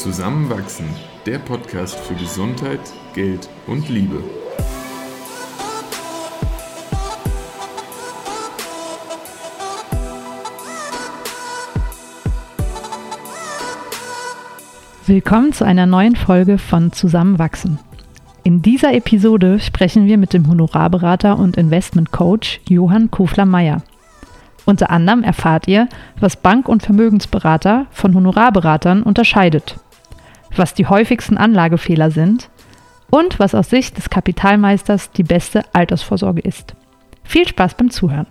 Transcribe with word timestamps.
Zusammenwachsen, 0.00 0.86
der 1.26 1.38
Podcast 1.38 1.94
für 2.00 2.14
Gesundheit, 2.14 2.80
Geld 3.12 3.50
und 3.66 3.86
Liebe. 3.90 4.24
Willkommen 15.06 15.52
zu 15.52 15.66
einer 15.66 15.84
neuen 15.84 16.16
Folge 16.16 16.56
von 16.56 16.92
Zusammenwachsen. 16.92 17.78
In 18.42 18.62
dieser 18.62 18.94
Episode 18.94 19.60
sprechen 19.60 20.06
wir 20.06 20.16
mit 20.16 20.32
dem 20.32 20.48
Honorarberater 20.48 21.38
und 21.38 21.58
Investment 21.58 22.10
Coach 22.10 22.62
Johann 22.66 23.10
Kofler-Meyer. 23.10 23.82
Unter 24.64 24.88
anderem 24.88 25.22
erfahrt 25.22 25.68
ihr, 25.68 25.90
was 26.18 26.36
Bank- 26.36 26.70
und 26.70 26.82
Vermögensberater 26.82 27.84
von 27.90 28.14
Honorarberatern 28.14 29.02
unterscheidet, 29.02 29.78
was 30.56 30.74
die 30.74 30.86
häufigsten 30.86 31.36
Anlagefehler 31.36 32.10
sind 32.10 32.50
und 33.10 33.38
was 33.38 33.54
aus 33.54 33.70
Sicht 33.70 33.96
des 33.96 34.10
Kapitalmeisters 34.10 35.10
die 35.12 35.22
beste 35.22 35.62
Altersvorsorge 35.72 36.40
ist. 36.40 36.74
Viel 37.24 37.46
Spaß 37.46 37.74
beim 37.74 37.90
Zuhören! 37.90 38.26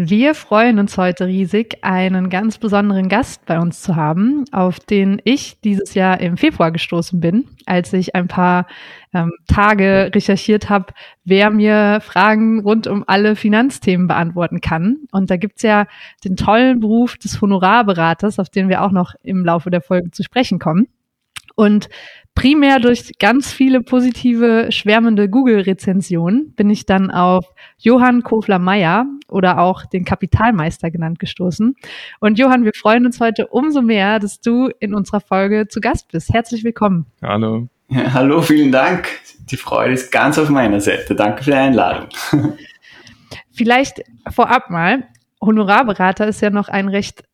Wir 0.00 0.36
freuen 0.36 0.78
uns 0.78 0.96
heute 0.96 1.26
riesig, 1.26 1.78
einen 1.82 2.30
ganz 2.30 2.58
besonderen 2.58 3.08
Gast 3.08 3.44
bei 3.46 3.58
uns 3.58 3.82
zu 3.82 3.96
haben, 3.96 4.44
auf 4.52 4.78
den 4.78 5.20
ich 5.24 5.60
dieses 5.60 5.94
Jahr 5.94 6.20
im 6.20 6.36
Februar 6.36 6.70
gestoßen 6.70 7.18
bin, 7.18 7.48
als 7.66 7.92
ich 7.92 8.14
ein 8.14 8.28
paar 8.28 8.68
ähm, 9.12 9.32
Tage 9.48 10.12
recherchiert 10.14 10.70
habe, 10.70 10.94
wer 11.24 11.50
mir 11.50 11.98
Fragen 12.00 12.60
rund 12.60 12.86
um 12.86 13.02
alle 13.08 13.34
Finanzthemen 13.34 14.06
beantworten 14.06 14.60
kann. 14.60 14.98
Und 15.10 15.32
da 15.32 15.36
gibt's 15.36 15.62
ja 15.62 15.88
den 16.24 16.36
tollen 16.36 16.78
Beruf 16.78 17.16
des 17.16 17.40
Honorarberaters, 17.40 18.38
auf 18.38 18.50
den 18.50 18.68
wir 18.68 18.84
auch 18.84 18.92
noch 18.92 19.16
im 19.24 19.44
Laufe 19.44 19.68
der 19.68 19.80
Folge 19.80 20.12
zu 20.12 20.22
sprechen 20.22 20.60
kommen. 20.60 20.86
Und 21.56 21.88
primär 22.38 22.78
durch 22.78 23.18
ganz 23.18 23.52
viele 23.52 23.82
positive, 23.82 24.70
schwärmende 24.70 25.28
Google-Rezensionen 25.28 26.52
bin 26.54 26.70
ich 26.70 26.86
dann 26.86 27.10
auf 27.10 27.44
Johann 27.78 28.22
Kofler-Meyer 28.22 29.06
oder 29.26 29.58
auch 29.58 29.84
den 29.86 30.04
Kapitalmeister 30.04 30.92
genannt 30.92 31.18
gestoßen. 31.18 31.74
Und 32.20 32.38
Johann, 32.38 32.64
wir 32.64 32.70
freuen 32.76 33.06
uns 33.06 33.18
heute 33.18 33.48
umso 33.48 33.82
mehr, 33.82 34.20
dass 34.20 34.40
du 34.40 34.70
in 34.78 34.94
unserer 34.94 35.20
Folge 35.20 35.66
zu 35.66 35.80
Gast 35.80 36.12
bist. 36.12 36.32
Herzlich 36.32 36.62
willkommen. 36.62 37.06
Hallo. 37.22 37.66
Ja, 37.88 38.12
hallo, 38.12 38.40
vielen 38.40 38.70
Dank. 38.70 39.08
Die 39.50 39.56
Freude 39.56 39.94
ist 39.94 40.12
ganz 40.12 40.38
auf 40.38 40.48
meiner 40.48 40.80
Seite. 40.80 41.16
Danke 41.16 41.42
für 41.42 41.50
die 41.50 41.56
Einladung. 41.56 42.08
Vielleicht 43.50 44.02
vorab 44.30 44.70
mal. 44.70 45.08
Honorarberater 45.40 46.28
ist 46.28 46.40
ja 46.40 46.50
noch 46.50 46.68
ein 46.68 46.86
recht 46.86 47.24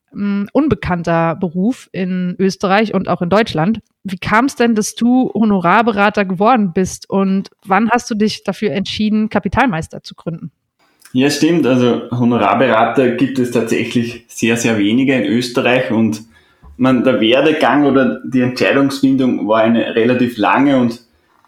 unbekannter 0.52 1.36
Beruf 1.36 1.88
in 1.92 2.36
Österreich 2.38 2.94
und 2.94 3.08
auch 3.08 3.22
in 3.22 3.30
Deutschland. 3.30 3.80
Wie 4.02 4.18
kam 4.18 4.46
es 4.46 4.56
denn, 4.56 4.74
dass 4.74 4.94
du 4.94 5.30
Honorarberater 5.34 6.24
geworden 6.24 6.72
bist 6.74 7.08
und 7.08 7.50
wann 7.64 7.90
hast 7.90 8.10
du 8.10 8.14
dich 8.14 8.44
dafür 8.44 8.72
entschieden, 8.72 9.28
Kapitalmeister 9.28 10.02
zu 10.02 10.14
gründen? 10.14 10.50
Ja, 11.12 11.30
stimmt. 11.30 11.66
Also 11.66 12.10
Honorarberater 12.10 13.12
gibt 13.12 13.38
es 13.38 13.52
tatsächlich 13.52 14.24
sehr, 14.28 14.56
sehr 14.56 14.78
wenige 14.78 15.14
in 15.14 15.24
Österreich 15.24 15.90
und 15.90 16.22
man, 16.76 17.04
der 17.04 17.20
Werdegang 17.20 17.86
oder 17.86 18.20
die 18.24 18.40
Entscheidungsfindung 18.40 19.46
war 19.46 19.62
eine 19.62 19.94
relativ 19.94 20.38
lange 20.38 20.76
und 20.76 21.00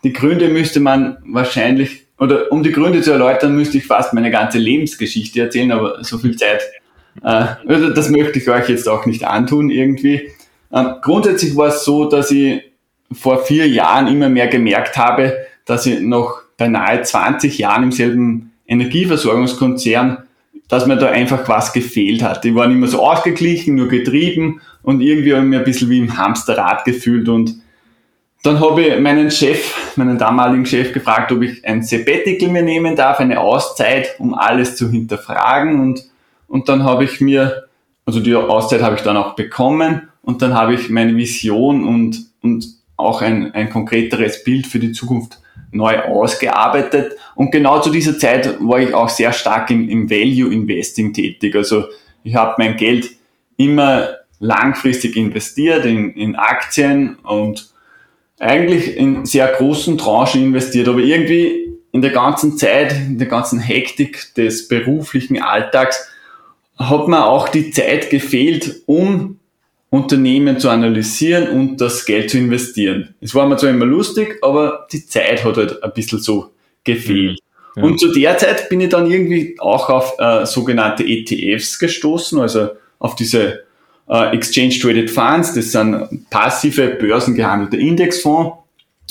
die 0.05 0.13
Gründe 0.13 0.49
müsste 0.49 0.79
man 0.79 1.17
wahrscheinlich, 1.27 2.07
oder 2.19 2.53
um 2.53 2.63
die 2.63 2.71
Gründe 2.71 3.01
zu 3.01 3.11
erläutern, 3.11 3.57
müsste 3.57 3.79
ich 3.79 3.87
fast 3.87 4.15
meine 4.15 4.31
ganze 4.31 4.59
Lebensgeschichte 4.59 5.41
erzählen, 5.41 5.73
aber 5.73 6.05
so 6.05 6.19
viel 6.19 6.37
Zeit 6.37 6.63
äh, 7.23 7.47
also 7.67 7.91
das 7.91 8.11
möchte 8.11 8.39
ich 8.39 8.49
euch 8.49 8.69
jetzt 8.69 8.89
auch 8.89 9.07
nicht 9.07 9.27
antun 9.27 9.71
irgendwie. 9.71 10.31
Ähm, 10.73 10.97
grundsätzlich 11.03 11.57
war 11.57 11.69
es 11.69 11.85
so, 11.85 12.09
dass 12.09 12.31
ich 12.31 12.63
vor 13.13 13.45
vier 13.45 13.69
Jahren 13.69 14.09
immer 14.09 14.29
mehr 14.29 14.49
gemerkt 14.49 14.97
habe, 14.97 15.37
dass 15.65 15.87
ich 15.87 16.01
noch 16.01 16.43
beinahe 16.57 17.03
20 17.03 17.59
Jahren 17.59 17.85
im 17.85 17.93
selben 17.93 18.53
Energieversorgungskonzern, 18.67 20.19
dass 20.69 20.87
mir 20.87 20.97
da 20.97 21.09
einfach 21.09 21.49
was 21.49 21.73
gefehlt 21.73 22.23
hat. 22.23 22.45
Die 22.45 22.55
waren 22.55 22.73
immer 22.73 22.89
so 22.89 23.01
ausgeglichen, 23.01 23.77
nur 23.77 23.89
getrieben 23.89 24.61
und 24.83 25.01
irgendwie 25.01 25.33
habe 25.35 25.45
ich 25.45 25.51
mich 25.51 25.59
ein 25.59 25.65
bisschen 25.65 25.91
wie 25.91 25.99
im 25.99 26.17
Hamsterrad 26.17 26.85
gefühlt 26.85 27.29
und 27.29 27.55
dann 28.43 28.61
habe 28.61 28.83
ich 28.83 29.01
meinen 29.01 29.31
Chef, 29.31 29.97
meinen 29.97 30.19
damaligen 30.19 30.67
Chef 30.67 30.93
gefragt, 30.93 31.33
ob 31.33 31.43
ich 31.43 31.67
ein 31.67 31.83
Sabbatical 31.83 32.49
mir 32.49 32.63
nehmen 32.63 32.95
darf, 32.95 33.19
eine 33.19 33.41
Auszeit, 33.41 34.15
um 34.19 34.35
alles 34.35 34.77
zu 34.77 34.89
hinterfragen 34.89 35.81
und 35.81 36.05
und 36.49 36.69
dann 36.69 36.85
habe 36.85 37.05
ich 37.05 37.21
mir, 37.21 37.65
also 38.05 38.21
die 38.21 38.35
Auszeit 38.35 38.83
habe 38.83 38.97
ich 38.97 39.03
dann 39.03 39.17
auch 39.17 39.35
bekommen 39.35 40.09
und 40.23 40.43
dann 40.43 40.55
habe 40.55 40.75
ich 40.75 40.91
meine 40.91 41.17
Vision 41.17 41.87
und, 41.87 42.27
und 42.43 42.67
auch 42.97 43.23
ein, 43.23 43.53
ein 43.55 43.71
konkreteres 43.71 44.45
Bild 44.45 44.67
für 44.67 44.79
die 44.79 44.93
Zukunft 44.93 45.39
neu 45.71 46.01
ausgearbeitet. 46.01 47.17
Und 47.35 47.51
genau 47.51 47.81
zu 47.81 47.91
dieser 47.91 48.19
Zeit 48.19 48.59
war 48.61 48.81
ich 48.81 48.95
auch 48.95 49.09
sehr 49.09 49.33
stark 49.33 49.71
im, 49.71 49.89
im 49.89 50.09
Value 50.09 50.53
Investing 50.53 51.13
tätig. 51.13 51.55
Also 51.55 51.85
ich 52.23 52.35
habe 52.35 52.55
mein 52.59 52.77
Geld 52.77 53.11
immer 53.57 54.09
langfristig 54.39 55.17
investiert 55.17 55.85
in, 55.85 56.13
in 56.15 56.37
Aktien 56.37 57.17
und 57.23 57.71
eigentlich 58.39 58.97
in 58.97 59.25
sehr 59.25 59.49
großen 59.49 59.97
Tranchen 59.97 60.43
investiert, 60.43 60.89
aber 60.89 60.99
irgendwie 60.99 61.73
in 61.93 62.03
der 62.03 62.11
ganzen 62.11 62.59
Zeit, 62.59 62.93
in 62.93 63.19
der 63.19 63.29
ganzen 63.29 63.59
Hektik 63.59 64.35
des 64.35 64.69
beruflichen 64.69 65.41
Alltags 65.41 66.11
hat 66.77 67.09
mir 67.09 67.27
auch 67.27 67.49
die 67.49 67.71
Zeit 67.71 68.11
gefehlt, 68.11 68.83
um 68.87 69.39
Unternehmen 69.91 70.59
zu 70.59 70.69
analysieren 70.69 71.49
und 71.49 71.81
das 71.81 72.05
Geld 72.05 72.31
zu 72.31 72.39
investieren. 72.39 73.15
Es 73.21 73.35
war 73.35 73.47
mir 73.47 73.57
zwar 73.57 73.71
immer 73.71 73.87
lustig, 73.87 74.39
aber 74.43 74.87
die 74.93 75.07
Zeit 75.07 75.45
hat 75.45 75.57
halt 75.57 75.83
ein 75.83 75.93
bisschen 75.93 76.19
so 76.19 76.51
gefehlt. 76.85 77.39
Ja. 77.77 77.83
Und 77.83 78.01
zu 78.01 78.13
der 78.13 78.37
Zeit 78.37 78.69
bin 78.69 78.81
ich 78.81 78.89
dann 78.89 79.11
irgendwie 79.11 79.57
auch 79.59 79.89
auf 79.89 80.15
äh, 80.19 80.45
sogenannte 80.45 81.05
ETFs 81.05 81.79
gestoßen, 81.79 82.41
also 82.41 82.71
auf 82.99 83.15
diese 83.15 83.65
äh, 84.09 84.35
Exchange 84.35 84.79
Traded 84.81 85.11
Funds, 85.11 85.55
das 85.55 85.73
sind 85.73 86.29
passive 86.31 86.89
börsengehandelte 86.89 87.77
Indexfonds 87.77 88.59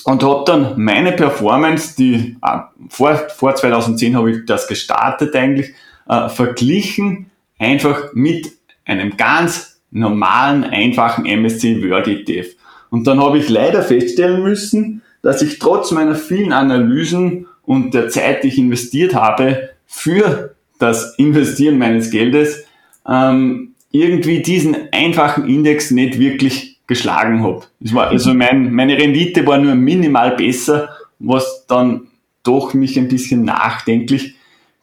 und 0.04 0.24
habe 0.24 0.44
dann 0.46 0.74
meine 0.82 1.14
Performance, 1.14 1.96
die 1.98 2.38
äh, 2.44 2.60
vor, 2.90 3.16
vor 3.36 3.56
2010 3.56 4.16
habe 4.16 4.32
ich 4.32 4.46
das 4.46 4.68
gestartet 4.68 5.36
eigentlich, 5.36 5.74
äh, 6.08 6.30
verglichen 6.30 7.32
einfach 7.60 8.14
mit 8.14 8.52
einem 8.86 9.18
ganz 9.18 9.82
normalen, 9.92 10.64
einfachen 10.64 11.26
MSC 11.26 11.82
Word 11.90 12.08
ETF. 12.08 12.48
Und 12.90 13.08
dann 13.08 13.20
habe 13.20 13.38
ich 13.38 13.50
leider 13.50 13.82
feststellen 13.82 14.44
müssen, 14.44 15.02
dass 15.22 15.42
ich 15.42 15.60
trotz 15.60 15.92
meiner 15.92 16.16
vielen 16.16 16.54
Analysen 16.54 17.48
und 17.64 17.94
der 17.94 18.10
Zeit, 18.10 18.44
die 18.44 18.50
ich 18.50 18.58
investiert 18.58 19.16
habe, 19.16 19.70
für 19.88 20.56
das 20.80 21.16
Investieren 21.18 21.78
meines 21.78 22.12
Geldes 22.12 22.66
ähm, 23.08 23.74
irgendwie 23.92 24.42
diesen 24.42 24.76
einfachen 24.92 25.48
Index 25.48 25.92
nicht 25.92 26.20
wirklich 26.20 26.80
geschlagen 26.88 27.44
habe. 27.44 27.64
also 27.96 28.34
mein, 28.34 28.72
meine 28.72 28.98
Rendite 28.98 29.46
war 29.48 29.58
nur 29.58 29.76
minimal 29.76 30.36
besser, 30.36 30.90
was 31.18 31.66
dann 31.68 32.08
doch 32.44 32.74
mich 32.74 33.00
ein 33.00 33.08
bisschen 33.08 33.44
nachdenklich 33.44 34.36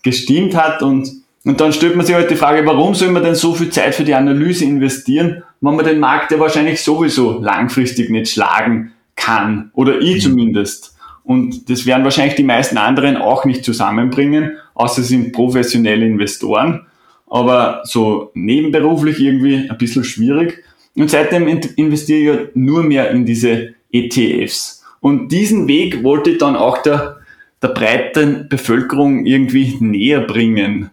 gestimmt 0.03 0.56
hat 0.56 0.83
und 0.83 1.22
und 1.44 1.60
dann 1.60 1.72
stellt 1.72 1.97
man 1.97 2.06
sich 2.06 2.14
halt 2.14 2.30
die 2.30 2.36
Frage, 2.36 2.64
warum 2.66 2.94
soll 2.94 3.08
man 3.08 3.25
denn 3.25 3.34
so 3.34 3.53
viel 3.54 3.70
Zeit 3.70 3.94
für 3.94 4.04
die 4.04 4.14
Analyse 4.14 4.64
investieren, 4.64 5.42
wenn 5.60 5.75
man 5.75 5.84
den 5.84 5.98
Markt 5.98 6.30
ja 6.30 6.38
wahrscheinlich 6.38 6.82
sowieso 6.82 7.41
langfristig 7.41 8.10
nicht 8.10 8.30
schlagen 8.30 8.92
kann. 9.16 9.70
Oder 9.75 10.00
ich 10.00 10.16
mhm. 10.16 10.20
zumindest. 10.20 10.94
Und 11.25 11.69
das 11.69 11.84
werden 11.84 12.04
wahrscheinlich 12.04 12.36
die 12.36 12.44
meisten 12.44 12.78
anderen 12.78 13.16
auch 13.16 13.44
nicht 13.44 13.64
zusammenbringen, 13.64 14.53
außer 14.74 15.03
sie 15.03 15.16
sind 15.16 15.33
professionelle 15.33 16.06
Investoren. 16.06 16.86
Aber 17.28 17.80
so 17.84 18.30
nebenberuflich 18.34 19.18
irgendwie 19.18 19.68
ein 19.68 19.78
bisschen 19.78 20.04
schwierig. 20.04 20.62
Und 20.95 21.10
seitdem 21.10 21.48
investiere 21.48 22.18
ich 22.18 22.27
ja 22.27 22.47
nur 22.54 22.83
mehr 22.83 23.10
in 23.10 23.24
diese 23.24 23.74
ETFs. 23.91 24.84
Und 25.00 25.33
diesen 25.33 25.66
Weg 25.66 26.04
wollte 26.04 26.30
ich 26.30 26.38
dann 26.38 26.54
auch 26.54 26.78
der, 26.78 27.18
der 27.62 27.68
breiten 27.68 28.48
Bevölkerung 28.48 29.27
irgendwie 29.27 29.77
näher 29.80 30.21
bringen. 30.21 30.91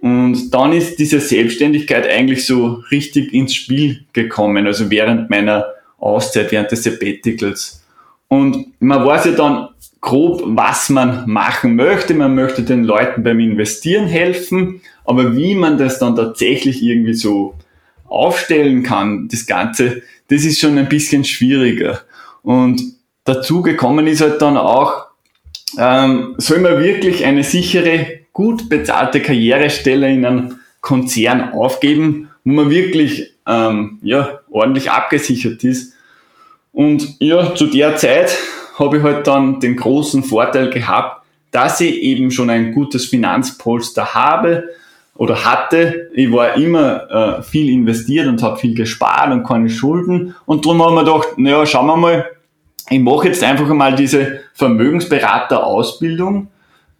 Und 0.00 0.50
dann 0.50 0.72
ist 0.72 0.98
diese 0.98 1.20
Selbstständigkeit 1.20 2.08
eigentlich 2.08 2.46
so 2.46 2.82
richtig 2.90 3.34
ins 3.34 3.54
Spiel 3.54 4.04
gekommen, 4.12 4.66
also 4.66 4.90
während 4.90 5.28
meiner 5.28 5.66
Auszeit, 5.98 6.50
während 6.52 6.72
des 6.72 6.84
Sabbaticals. 6.84 7.84
Und 8.28 8.68
man 8.80 9.04
weiß 9.04 9.26
ja 9.26 9.32
dann 9.32 9.68
grob, 10.00 10.42
was 10.44 10.88
man 10.88 11.28
machen 11.28 11.76
möchte. 11.76 12.14
Man 12.14 12.34
möchte 12.34 12.62
den 12.62 12.84
Leuten 12.84 13.22
beim 13.22 13.40
Investieren 13.40 14.06
helfen, 14.06 14.80
aber 15.04 15.36
wie 15.36 15.54
man 15.54 15.76
das 15.76 15.98
dann 15.98 16.16
tatsächlich 16.16 16.82
irgendwie 16.82 17.14
so 17.14 17.54
aufstellen 18.06 18.82
kann, 18.82 19.28
das 19.28 19.46
Ganze, 19.46 20.02
das 20.28 20.44
ist 20.44 20.60
schon 20.60 20.78
ein 20.78 20.88
bisschen 20.88 21.24
schwieriger. 21.24 22.00
Und 22.42 22.80
dazu 23.24 23.62
gekommen 23.62 24.06
ist 24.06 24.20
halt 24.22 24.40
dann 24.40 24.56
auch, 24.56 25.06
ähm, 25.78 26.34
soll 26.38 26.60
man 26.60 26.82
wirklich 26.82 27.24
eine 27.24 27.44
sichere 27.44 28.19
gut 28.32 28.68
bezahlte 28.68 29.20
Karrierestelle 29.20 30.10
in 30.10 30.24
einem 30.24 30.58
Konzern 30.80 31.52
aufgeben, 31.52 32.30
wo 32.44 32.52
man 32.52 32.70
wirklich 32.70 33.34
ähm, 33.46 33.98
ja, 34.02 34.40
ordentlich 34.50 34.90
abgesichert 34.90 35.62
ist. 35.64 35.94
Und 36.72 37.16
ja, 37.20 37.54
zu 37.54 37.66
der 37.66 37.96
Zeit 37.96 38.36
habe 38.78 38.98
ich 38.98 39.02
halt 39.02 39.26
dann 39.26 39.60
den 39.60 39.76
großen 39.76 40.22
Vorteil 40.22 40.70
gehabt, 40.70 41.24
dass 41.50 41.80
ich 41.80 42.00
eben 42.02 42.30
schon 42.30 42.48
ein 42.48 42.72
gutes 42.72 43.06
Finanzpolster 43.06 44.14
habe 44.14 44.68
oder 45.16 45.44
hatte. 45.44 46.10
Ich 46.14 46.30
war 46.32 46.56
immer 46.56 47.38
äh, 47.38 47.42
viel 47.42 47.68
investiert 47.68 48.28
und 48.28 48.42
habe 48.42 48.58
viel 48.58 48.74
gespart 48.74 49.32
und 49.32 49.42
keine 49.44 49.68
Schulden. 49.68 50.34
Und 50.46 50.64
darum 50.64 50.82
haben 50.82 50.94
wir 50.94 51.04
gedacht, 51.04 51.36
naja, 51.36 51.66
schauen 51.66 51.88
wir 51.88 51.96
mal, 51.96 52.24
ich 52.88 53.00
mache 53.00 53.28
jetzt 53.28 53.44
einfach 53.44 53.68
einmal 53.68 53.94
diese 53.94 54.40
Vermögensberater-Ausbildung. 54.54 56.48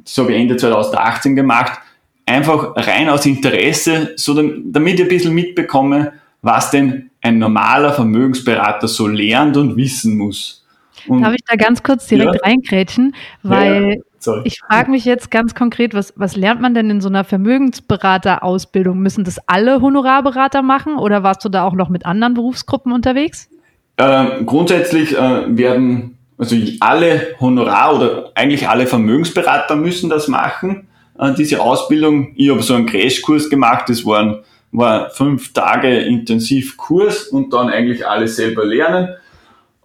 Das 0.04 0.18
habe 0.18 0.32
ich 0.32 0.40
Ende 0.40 0.56
2018 0.56 1.36
gemacht. 1.36 1.80
Einfach 2.26 2.74
rein 2.76 3.08
aus 3.08 3.26
Interesse, 3.26 4.12
so 4.16 4.34
damit 4.34 4.94
ich 4.94 5.02
ein 5.02 5.08
bisschen 5.08 5.34
mitbekomme, 5.34 6.12
was 6.42 6.70
denn 6.70 7.10
ein 7.22 7.38
normaler 7.38 7.92
Vermögensberater 7.92 8.88
so 8.88 9.06
lernt 9.06 9.56
und 9.56 9.76
wissen 9.76 10.16
muss. 10.16 10.64
Und 11.06 11.22
Darf 11.22 11.34
ich 11.34 11.44
da 11.46 11.56
ganz 11.56 11.82
kurz 11.82 12.06
direkt 12.06 12.34
ja. 12.34 12.40
reingrätschen? 12.42 13.14
Weil 13.42 14.02
ja, 14.24 14.42
ich 14.44 14.60
frage 14.60 14.90
mich 14.90 15.04
jetzt 15.04 15.30
ganz 15.30 15.54
konkret, 15.54 15.94
was, 15.94 16.12
was 16.16 16.36
lernt 16.36 16.60
man 16.60 16.74
denn 16.74 16.90
in 16.90 17.00
so 17.00 17.08
einer 17.08 17.24
Vermögensberaterausbildung? 17.24 18.98
Müssen 18.98 19.24
das 19.24 19.38
alle 19.46 19.80
Honorarberater 19.80 20.62
machen 20.62 20.96
oder 20.96 21.22
warst 21.22 21.44
du 21.44 21.48
da 21.48 21.64
auch 21.64 21.74
noch 21.74 21.88
mit 21.88 22.04
anderen 22.06 22.34
Berufsgruppen 22.34 22.92
unterwegs? 22.92 23.48
Äh, 23.96 24.44
grundsätzlich 24.44 25.16
äh, 25.16 25.56
werden 25.56 26.18
also 26.40 26.56
alle 26.80 27.34
Honorar- 27.38 27.96
oder 27.96 28.32
eigentlich 28.34 28.68
alle 28.68 28.86
Vermögensberater 28.86 29.76
müssen 29.76 30.08
das 30.08 30.26
machen, 30.26 30.88
äh, 31.18 31.34
diese 31.34 31.60
Ausbildung. 31.60 32.32
Ich 32.34 32.50
habe 32.50 32.62
so 32.62 32.74
einen 32.74 32.86
Crashkurs 32.86 33.50
gemacht, 33.50 33.88
das 33.88 34.04
waren 34.06 34.42
war 34.72 35.10
fünf 35.10 35.52
Tage 35.52 35.98
intensiv 35.98 36.76
Kurs 36.76 37.24
und 37.24 37.52
dann 37.52 37.68
eigentlich 37.68 38.06
alles 38.06 38.36
selber 38.36 38.64
lernen. 38.64 39.08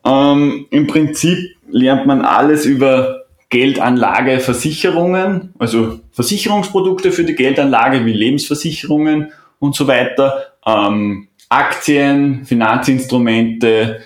Ähm, 0.06 0.68
Im 0.70 0.88
Prinzip 0.88 1.56
lernt 1.70 2.06
man 2.06 2.22
alles 2.22 2.66
über 2.66 3.24
Geldanlage, 3.50 4.40
Versicherungen, 4.40 5.54
also 5.58 6.00
Versicherungsprodukte 6.12 7.12
für 7.12 7.24
die 7.24 7.36
Geldanlage 7.36 8.06
wie 8.06 8.14
Lebensversicherungen 8.14 9.32
und 9.60 9.76
so 9.76 9.88
weiter, 9.88 10.54
ähm, 10.66 11.28
Aktien, 11.50 12.46
Finanzinstrumente, 12.46 14.02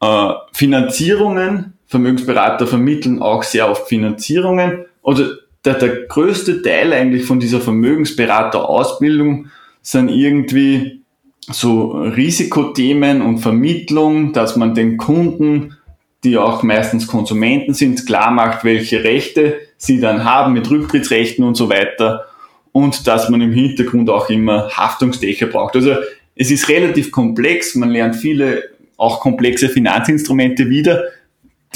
äh, 0.00 0.28
Finanzierungen. 0.52 1.75
Vermögensberater 1.86 2.66
vermitteln 2.66 3.22
auch 3.22 3.42
sehr 3.42 3.70
oft 3.70 3.88
Finanzierungen. 3.88 4.86
Also 5.02 5.24
der, 5.64 5.74
der 5.74 6.06
größte 6.06 6.62
Teil 6.62 6.92
eigentlich 6.92 7.24
von 7.24 7.40
dieser 7.40 7.60
Vermögensberaterausbildung 7.60 9.48
sind 9.82 10.08
irgendwie 10.08 11.02
so 11.48 11.92
Risikothemen 11.92 13.22
und 13.22 13.38
Vermittlung, 13.38 14.32
dass 14.32 14.56
man 14.56 14.74
den 14.74 14.96
Kunden, 14.96 15.76
die 16.24 16.36
auch 16.36 16.62
meistens 16.64 17.06
Konsumenten 17.06 17.72
sind, 17.72 18.04
klar 18.04 18.32
macht, 18.32 18.64
welche 18.64 19.04
Rechte 19.04 19.60
sie 19.78 20.00
dann 20.00 20.24
haben 20.24 20.54
mit 20.54 20.68
Rücktrittsrechten 20.70 21.44
und 21.44 21.56
so 21.56 21.68
weiter 21.68 22.26
und 22.72 23.06
dass 23.06 23.28
man 23.28 23.40
im 23.40 23.52
Hintergrund 23.52 24.10
auch 24.10 24.28
immer 24.28 24.70
Haftungsdächer 24.70 25.46
braucht. 25.46 25.76
Also 25.76 25.94
es 26.34 26.50
ist 26.50 26.68
relativ 26.68 27.10
komplex, 27.12 27.74
man 27.74 27.90
lernt 27.90 28.16
viele 28.16 28.64
auch 28.96 29.20
komplexe 29.20 29.68
Finanzinstrumente 29.68 30.68
wieder, 30.68 31.04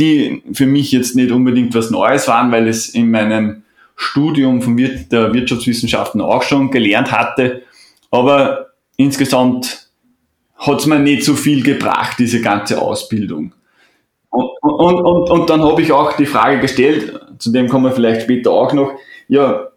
die 0.01 0.43
für 0.53 0.67
mich 0.67 0.91
jetzt 0.91 1.15
nicht 1.15 1.31
unbedingt 1.31 1.75
was 1.75 1.91
Neues 1.91 2.27
waren, 2.27 2.51
weil 2.51 2.67
es 2.67 2.89
in 2.89 3.11
meinem 3.11 3.63
Studium 3.95 4.63
von 4.63 4.77
der 4.77 5.35
Wirtschaftswissenschaften 5.35 6.21
auch 6.21 6.43
schon 6.43 6.71
gelernt 6.71 7.13
hatte 7.13 7.63
aber 8.11 8.71
insgesamt 8.97 9.89
hat 10.57 10.81
es 10.81 10.87
mir 10.87 10.99
nicht 10.99 11.23
so 11.25 11.35
viel 11.35 11.63
gebracht, 11.63 12.17
diese 12.19 12.41
ganze 12.41 12.83
Ausbildung. 12.83 13.53
Und, 14.31 14.51
und, 14.61 15.01
und, 15.01 15.31
und 15.31 15.49
dann 15.51 15.63
habe 15.63 15.81
ich 15.83 15.93
auch 15.93 16.17
die 16.17 16.27
Frage 16.27 16.59
gestellt, 16.61 17.21
zu 17.39 17.53
dem 17.53 17.69
kommen 17.69 17.85
wir 17.87 17.93
vielleicht 17.93 18.23
später 18.23 18.51
auch 18.51 18.73
noch, 18.73 18.93
ja, 19.29 19.69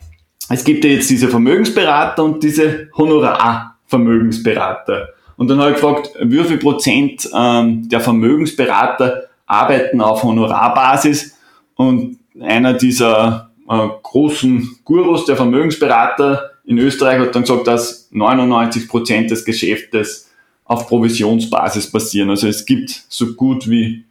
es 0.50 0.64
gibt 0.64 0.84
ja 0.84 0.90
jetzt 0.92 1.10
diese 1.10 1.30
Vermögensberater 1.30 2.24
und 2.24 2.44
diese 2.44 2.90
Honorarvermögensberater. 2.98 5.10
Und 5.38 5.48
dann 5.48 5.60
habe 5.60 5.72
ich 5.72 5.78
gefragt, 5.78 6.12
wie 6.20 6.44
viel 6.44 6.58
Prozent 6.58 7.28
ähm, 7.34 7.88
der 7.90 8.02
Vermögensberater 8.02 9.24
arbeiten 9.54 10.02
auf 10.02 10.24
Honorarbasis? 10.24 11.38
Und 11.76 12.18
einer 12.40 12.74
dieser 12.74 13.52
äh, 13.70 13.88
großen 14.02 14.80
Gurus 14.84 15.26
der 15.26 15.36
Vermögensberater 15.36 16.52
in 16.66 16.78
Österreich 16.78 17.20
hat 17.20 17.36
dann 17.36 17.44
gesagt, 17.44 17.68
dass 17.68 18.08
99 18.12 18.88
Prozent 18.88 19.30
des 19.32 19.44
Geschäftes 19.46 20.30
auf 20.66 20.88
Provisionsbasis 20.88 21.92
passieren. 21.92 22.30
Also 22.30 22.48
es 22.48 22.66
gibt 22.66 23.04
so 23.10 23.34
gut 23.34 23.70
wie, 23.70 24.06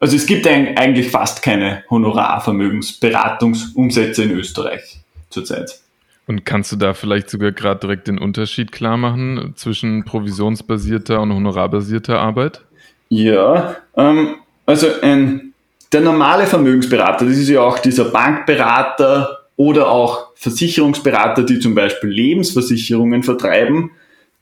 also 0.00 0.16
es 0.16 0.26
gibt 0.26 0.46
eigentlich 0.46 1.10
fast 1.10 1.40
keine 1.42 1.82
Honorarvermögensberatungsumsätze 1.88 4.24
in 4.24 4.32
Österreich 4.32 4.98
zurzeit. 5.30 5.80
Und 6.26 6.44
kannst 6.46 6.72
du 6.72 6.76
da 6.76 6.94
vielleicht 6.94 7.28
sogar 7.28 7.52
gerade 7.52 7.80
direkt 7.80 8.08
den 8.08 8.18
Unterschied 8.18 8.72
klar 8.72 8.96
machen 8.96 9.52
zwischen 9.56 10.04
provisionsbasierter 10.04 11.20
und 11.20 11.34
honorarbasierter 11.34 12.18
Arbeit? 12.18 12.62
Ja, 13.10 13.76
ähm, 13.96 14.36
also 14.66 14.86
ein, 15.02 15.52
der 15.92 16.00
normale 16.00 16.46
Vermögensberater, 16.46 17.26
das 17.26 17.36
ist 17.36 17.48
ja 17.48 17.60
auch 17.60 17.78
dieser 17.78 18.06
Bankberater 18.06 19.40
oder 19.56 19.88
auch 19.90 20.28
Versicherungsberater, 20.34 21.42
die 21.44 21.60
zum 21.60 21.74
Beispiel 21.74 22.10
Lebensversicherungen 22.10 23.22
vertreiben, 23.22 23.92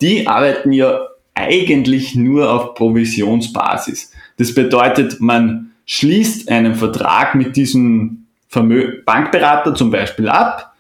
die 0.00 0.26
arbeiten 0.26 0.72
ja 0.72 1.00
eigentlich 1.34 2.14
nur 2.14 2.50
auf 2.50 2.74
Provisionsbasis. 2.74 4.12
Das 4.38 4.54
bedeutet, 4.54 5.20
man 5.20 5.72
schließt 5.86 6.50
einen 6.50 6.74
Vertrag 6.74 7.34
mit 7.34 7.56
diesem 7.56 8.26
Vermö 8.48 9.02
Bankberater 9.04 9.74
zum 9.74 9.90
Beispiel 9.90 10.28
ab 10.28 10.74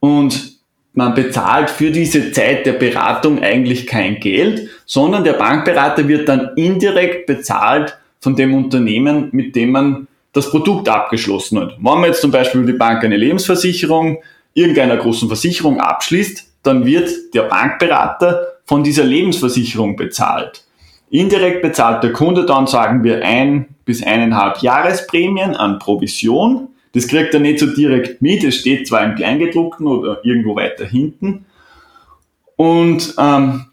und 0.00 0.58
man 0.92 1.14
bezahlt 1.14 1.70
für 1.70 1.90
diese 1.90 2.32
Zeit 2.32 2.66
der 2.66 2.72
Beratung 2.72 3.40
eigentlich 3.42 3.86
kein 3.86 4.18
Geld, 4.18 4.68
sondern 4.84 5.24
der 5.24 5.34
Bankberater 5.34 6.08
wird 6.08 6.28
dann 6.28 6.50
indirekt 6.56 7.26
bezahlt 7.26 7.96
von 8.20 8.36
dem 8.36 8.54
Unternehmen, 8.54 9.28
mit 9.32 9.54
dem 9.56 9.70
man 9.70 10.08
das 10.32 10.50
Produkt 10.50 10.88
abgeschlossen 10.88 11.58
hat. 11.58 11.76
Wenn 11.76 11.82
man 11.82 12.04
jetzt 12.04 12.20
zum 12.20 12.30
Beispiel 12.30 12.64
die 12.66 12.72
Bank 12.72 13.04
eine 13.04 13.16
Lebensversicherung 13.16 14.18
irgendeiner 14.54 14.96
großen 14.96 15.28
Versicherung 15.28 15.80
abschließt, 15.80 16.46
dann 16.62 16.84
wird 16.84 17.10
der 17.34 17.42
Bankberater 17.42 18.46
von 18.64 18.82
dieser 18.82 19.04
Lebensversicherung 19.04 19.96
bezahlt. 19.96 20.64
Indirekt 21.10 21.62
bezahlt 21.62 22.02
der 22.02 22.12
Kunde 22.12 22.44
dann, 22.44 22.66
sagen 22.66 23.02
wir, 23.02 23.24
ein 23.24 23.68
bis 23.84 24.02
eineinhalb 24.02 24.58
Jahresprämien 24.58 25.56
an 25.56 25.78
Provision. 25.78 26.68
Das 26.92 27.08
kriegt 27.08 27.32
er 27.32 27.40
nicht 27.40 27.60
so 27.60 27.66
direkt 27.66 28.20
mit, 28.20 28.44
es 28.44 28.56
steht 28.56 28.86
zwar 28.86 29.04
im 29.04 29.14
Kleingedruckten 29.14 29.86
oder 29.86 30.20
irgendwo 30.24 30.56
weiter 30.56 30.84
hinten. 30.84 31.46
Und 32.56 33.14
ähm, 33.18 33.67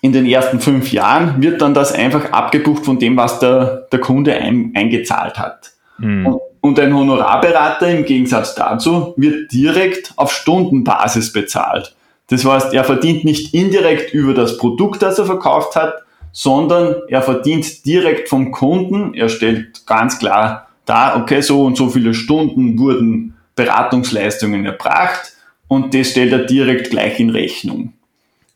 in 0.00 0.12
den 0.12 0.26
ersten 0.26 0.60
fünf 0.60 0.92
Jahren 0.92 1.42
wird 1.42 1.60
dann 1.60 1.74
das 1.74 1.92
einfach 1.92 2.32
abgebucht 2.32 2.84
von 2.84 2.98
dem, 2.98 3.16
was 3.16 3.38
der, 3.40 3.86
der 3.90 4.00
Kunde 4.00 4.34
ein, 4.34 4.72
eingezahlt 4.74 5.38
hat. 5.38 5.72
Mhm. 5.98 6.26
Und, 6.26 6.40
und 6.60 6.80
ein 6.80 6.94
Honorarberater 6.94 7.90
im 7.90 8.04
Gegensatz 8.04 8.54
dazu 8.54 9.14
wird 9.16 9.52
direkt 9.52 10.12
auf 10.16 10.32
Stundenbasis 10.32 11.32
bezahlt. 11.32 11.94
Das 12.28 12.44
heißt, 12.44 12.74
er 12.74 12.84
verdient 12.84 13.24
nicht 13.24 13.54
indirekt 13.54 14.12
über 14.12 14.34
das 14.34 14.58
Produkt, 14.58 15.02
das 15.02 15.18
er 15.18 15.24
verkauft 15.24 15.76
hat, 15.76 16.02
sondern 16.30 16.96
er 17.08 17.22
verdient 17.22 17.86
direkt 17.86 18.28
vom 18.28 18.52
Kunden. 18.52 19.14
Er 19.14 19.28
stellt 19.28 19.86
ganz 19.86 20.18
klar 20.18 20.68
dar, 20.84 21.16
okay, 21.16 21.40
so 21.40 21.64
und 21.64 21.76
so 21.76 21.88
viele 21.88 22.14
Stunden 22.14 22.78
wurden 22.78 23.34
Beratungsleistungen 23.56 24.64
erbracht 24.66 25.32
und 25.66 25.94
das 25.94 26.10
stellt 26.10 26.32
er 26.32 26.44
direkt 26.44 26.90
gleich 26.90 27.18
in 27.18 27.30
Rechnung. 27.30 27.92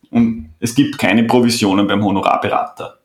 Und 0.09 0.52
es 0.63 0.75
gibt 0.75 0.97
keine 0.97 1.25
Provisionen 1.25 1.87
beim 1.87 2.03
Honorarberater. 2.05 2.99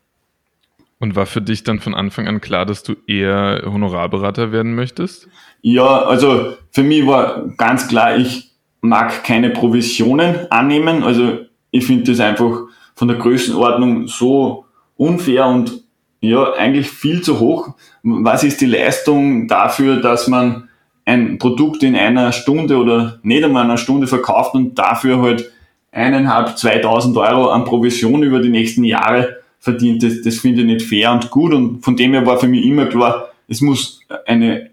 Und 1.00 1.16
war 1.16 1.26
für 1.26 1.42
dich 1.42 1.64
dann 1.64 1.80
von 1.80 1.92
Anfang 1.92 2.28
an 2.28 2.40
klar, 2.40 2.64
dass 2.64 2.84
du 2.84 2.94
eher 3.08 3.62
Honorarberater 3.66 4.52
werden 4.52 4.76
möchtest? 4.76 5.28
Ja, 5.60 6.02
also 6.02 6.54
für 6.70 6.84
mich 6.84 7.04
war 7.04 7.48
ganz 7.56 7.88
klar, 7.88 8.16
ich 8.16 8.52
mag 8.80 9.24
keine 9.24 9.50
Provisionen 9.50 10.50
annehmen. 10.50 11.02
Also 11.02 11.38
ich 11.72 11.84
finde 11.84 12.04
das 12.04 12.20
einfach 12.20 12.60
von 12.94 13.08
der 13.08 13.16
Größenordnung 13.16 14.06
so 14.06 14.64
unfair 14.96 15.46
und 15.46 15.82
ja, 16.20 16.52
eigentlich 16.52 16.88
viel 16.88 17.22
zu 17.22 17.40
hoch. 17.40 17.74
Was 18.04 18.44
ist 18.44 18.60
die 18.60 18.66
Leistung 18.66 19.48
dafür, 19.48 19.96
dass 19.96 20.28
man 20.28 20.68
ein 21.04 21.38
Produkt 21.38 21.82
in 21.82 21.96
einer 21.96 22.30
Stunde 22.30 22.76
oder 22.76 23.18
nicht 23.22 23.42
einmal 23.42 23.64
einer 23.64 23.78
Stunde 23.78 24.06
verkauft 24.06 24.54
und 24.54 24.78
dafür 24.78 25.20
halt 25.20 25.50
eineinhalb, 25.98 26.56
zweitausend 26.58 27.16
Euro 27.16 27.48
an 27.50 27.64
Provision 27.64 28.22
über 28.22 28.40
die 28.40 28.48
nächsten 28.48 28.84
Jahre 28.84 29.38
verdient, 29.60 30.02
das, 30.02 30.22
das 30.22 30.38
finde 30.38 30.60
ich 30.60 30.66
nicht 30.66 30.82
fair 30.82 31.12
und 31.12 31.30
gut. 31.30 31.52
Und 31.52 31.84
von 31.84 31.96
dem 31.96 32.12
her 32.12 32.24
war 32.26 32.38
für 32.38 32.48
mich 32.48 32.64
immer 32.64 32.86
klar, 32.86 33.30
es 33.48 33.60
muss 33.60 34.00
eine 34.26 34.70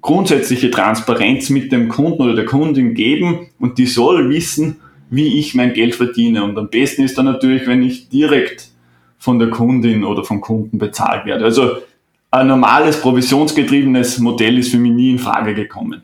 grundsätzliche 0.00 0.70
Transparenz 0.70 1.50
mit 1.50 1.72
dem 1.72 1.88
Kunden 1.88 2.22
oder 2.22 2.34
der 2.34 2.44
Kundin 2.44 2.94
geben 2.94 3.48
und 3.58 3.78
die 3.78 3.86
soll 3.86 4.28
wissen, 4.28 4.76
wie 5.08 5.38
ich 5.38 5.54
mein 5.54 5.72
Geld 5.72 5.94
verdiene. 5.94 6.44
Und 6.44 6.58
am 6.58 6.68
besten 6.68 7.02
ist 7.02 7.16
dann 7.16 7.26
natürlich, 7.26 7.66
wenn 7.66 7.82
ich 7.82 8.08
direkt 8.08 8.68
von 9.18 9.38
der 9.38 9.48
Kundin 9.48 10.04
oder 10.04 10.24
vom 10.24 10.40
Kunden 10.40 10.76
bezahlt 10.76 11.24
werde. 11.24 11.44
Also 11.44 11.78
ein 12.30 12.48
normales 12.48 13.00
provisionsgetriebenes 13.00 14.18
Modell 14.18 14.58
ist 14.58 14.70
für 14.70 14.78
mich 14.78 14.92
nie 14.92 15.10
in 15.10 15.18
Frage 15.18 15.54
gekommen. 15.54 16.02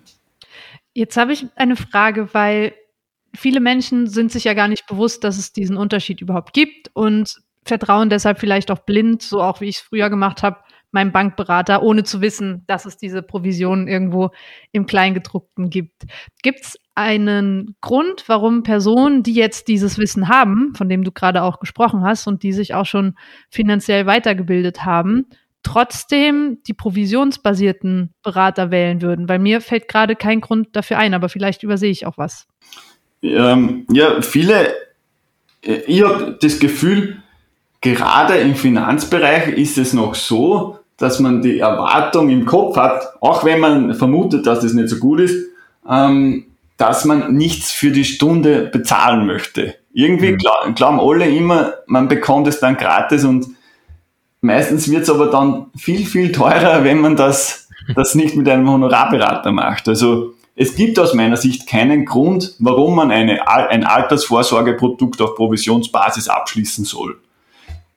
Jetzt 0.94 1.16
habe 1.16 1.32
ich 1.32 1.46
eine 1.56 1.76
Frage, 1.76 2.28
weil 2.32 2.72
viele 3.34 3.60
Menschen 3.60 4.06
sind 4.06 4.32
sich 4.32 4.44
ja 4.44 4.54
gar 4.54 4.68
nicht 4.68 4.86
bewusst, 4.86 5.24
dass 5.24 5.38
es 5.38 5.52
diesen 5.52 5.76
Unterschied 5.76 6.20
überhaupt 6.20 6.52
gibt 6.52 6.90
und 6.94 7.40
vertrauen 7.64 8.10
deshalb 8.10 8.38
vielleicht 8.38 8.70
auch 8.70 8.80
blind, 8.80 9.22
so 9.22 9.42
auch 9.42 9.60
wie 9.60 9.68
ich 9.68 9.76
es 9.76 9.82
früher 9.82 10.10
gemacht 10.10 10.42
habe, 10.42 10.58
meinem 10.92 11.12
Bankberater, 11.12 11.82
ohne 11.82 12.04
zu 12.04 12.20
wissen, 12.20 12.64
dass 12.66 12.84
es 12.84 12.96
diese 12.96 13.22
Provisionen 13.22 13.86
irgendwo 13.86 14.30
im 14.72 14.86
Kleingedruckten 14.86 15.70
gibt. 15.70 16.04
Gibt 16.42 16.60
es 16.62 16.76
einen 16.94 17.76
Grund, 17.80 18.24
warum 18.26 18.62
Personen, 18.62 19.22
die 19.22 19.34
jetzt 19.34 19.68
dieses 19.68 19.98
Wissen 19.98 20.28
haben, 20.28 20.74
von 20.74 20.88
dem 20.88 21.04
du 21.04 21.12
gerade 21.12 21.42
auch 21.42 21.60
gesprochen 21.60 22.02
hast 22.02 22.26
und 22.26 22.42
die 22.42 22.52
sich 22.52 22.74
auch 22.74 22.86
schon 22.86 23.14
finanziell 23.50 24.06
weitergebildet 24.06 24.84
haben, 24.84 25.26
trotzdem 25.62 26.58
die 26.66 26.74
provisionsbasierten 26.74 28.12
Berater 28.22 28.70
wählen 28.70 29.00
würden? 29.00 29.28
Weil 29.28 29.38
mir 29.38 29.60
fällt 29.60 29.86
gerade 29.86 30.16
kein 30.16 30.40
Grund 30.40 30.74
dafür 30.74 30.98
ein, 30.98 31.14
aber 31.14 31.28
vielleicht 31.28 31.62
übersehe 31.62 31.90
ich 31.90 32.06
auch 32.06 32.18
was. 32.18 32.48
Ähm, 33.22 33.86
ja, 33.92 34.22
viele, 34.22 34.68
äh, 35.62 35.80
ich 35.86 36.02
habe 36.02 36.38
das 36.40 36.58
Gefühl, 36.58 37.22
gerade 37.80 38.36
im 38.36 38.54
Finanzbereich 38.54 39.48
ist 39.48 39.78
es 39.78 39.92
noch 39.92 40.14
so, 40.14 40.78
dass 40.96 41.18
man 41.18 41.42
die 41.42 41.58
Erwartung 41.58 42.28
im 42.28 42.44
Kopf 42.44 42.76
hat, 42.76 43.14
auch 43.20 43.44
wenn 43.44 43.60
man 43.60 43.94
vermutet, 43.94 44.46
dass 44.46 44.60
das 44.60 44.74
nicht 44.74 44.88
so 44.88 44.96
gut 44.98 45.20
ist, 45.20 45.48
ähm, 45.88 46.46
dass 46.76 47.04
man 47.04 47.34
nichts 47.34 47.70
für 47.70 47.90
die 47.90 48.04
Stunde 48.04 48.70
bezahlen 48.72 49.26
möchte. 49.26 49.74
Irgendwie 49.92 50.32
mhm. 50.32 50.74
glauben 50.74 51.00
alle 51.00 51.28
immer, 51.28 51.74
man 51.86 52.08
bekommt 52.08 52.46
es 52.48 52.60
dann 52.60 52.76
gratis 52.76 53.24
und 53.24 53.46
meistens 54.40 54.90
wird 54.90 55.02
es 55.02 55.10
aber 55.10 55.26
dann 55.26 55.66
viel, 55.76 56.06
viel 56.06 56.32
teurer, 56.32 56.84
wenn 56.84 57.00
man 57.00 57.16
das, 57.16 57.68
das 57.94 58.14
nicht 58.14 58.36
mit 58.36 58.48
einem 58.48 58.70
Honorarberater 58.70 59.52
macht. 59.52 59.88
Also 59.88 60.34
es 60.56 60.74
gibt 60.74 60.98
aus 60.98 61.14
meiner 61.14 61.36
Sicht 61.36 61.66
keinen 61.66 62.04
Grund, 62.04 62.54
warum 62.58 62.96
man 62.96 63.10
eine, 63.10 63.48
ein 63.48 63.84
Altersvorsorgeprodukt 63.84 65.20
auf 65.22 65.34
Provisionsbasis 65.34 66.28
abschließen 66.28 66.84
soll. 66.84 67.18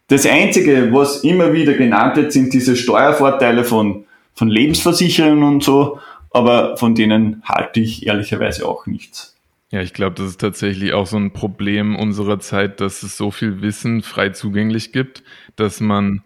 Das 0.07 0.25
Einzige, 0.25 0.93
was 0.93 1.23
immer 1.23 1.53
wieder 1.53 1.73
genannt 1.73 2.15
wird, 2.17 2.31
sind 2.31 2.53
diese 2.53 2.75
Steuervorteile 2.75 3.63
von, 3.63 4.05
von 4.35 4.49
Lebensversicherungen 4.49 5.43
und 5.43 5.63
so, 5.63 5.99
aber 6.31 6.77
von 6.77 6.95
denen 6.95 7.41
halte 7.45 7.79
ich 7.79 8.05
ehrlicherweise 8.05 8.67
auch 8.67 8.85
nichts. 8.85 9.35
Ja, 9.71 9.81
ich 9.81 9.93
glaube, 9.93 10.15
das 10.15 10.27
ist 10.27 10.41
tatsächlich 10.41 10.93
auch 10.93 11.07
so 11.07 11.17
ein 11.17 11.33
Problem 11.33 11.95
unserer 11.95 12.39
Zeit, 12.39 12.79
dass 12.79 13.01
es 13.01 13.17
so 13.17 13.31
viel 13.31 13.61
Wissen 13.61 14.03
frei 14.03 14.29
zugänglich 14.29 14.91
gibt, 14.91 15.23
dass 15.55 15.79
man 15.79 16.21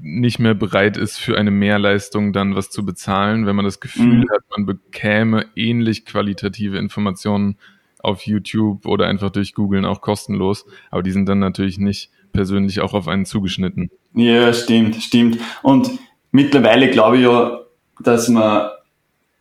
nicht 0.00 0.38
mehr 0.38 0.54
bereit 0.54 0.96
ist, 0.96 1.18
für 1.18 1.38
eine 1.38 1.50
Mehrleistung 1.50 2.32
dann 2.32 2.54
was 2.54 2.70
zu 2.70 2.84
bezahlen, 2.84 3.46
wenn 3.46 3.56
man 3.56 3.64
das 3.64 3.80
Gefühl 3.80 4.24
mhm. 4.24 4.30
hat, 4.30 4.42
man 4.56 4.66
bekäme 4.66 5.46
ähnlich 5.56 6.04
qualitative 6.04 6.78
Informationen 6.78 7.56
auf 8.00 8.22
YouTube 8.22 8.86
oder 8.86 9.06
einfach 9.06 9.30
durch 9.30 9.54
Googlen 9.54 9.84
auch 9.84 10.00
kostenlos. 10.00 10.66
Aber 10.90 11.02
die 11.02 11.10
sind 11.10 11.28
dann 11.28 11.38
natürlich 11.38 11.78
nicht 11.78 12.10
persönlich 12.32 12.80
auch 12.80 12.92
auf 12.92 13.08
einen 13.08 13.24
zugeschnitten. 13.24 13.90
Ja, 14.14 14.52
stimmt, 14.52 14.96
stimmt. 14.96 15.38
Und 15.62 15.90
mittlerweile 16.30 16.90
glaube 16.90 17.16
ich 17.18 17.22
ja, 17.24 17.60
dass 18.00 18.28
man 18.28 18.70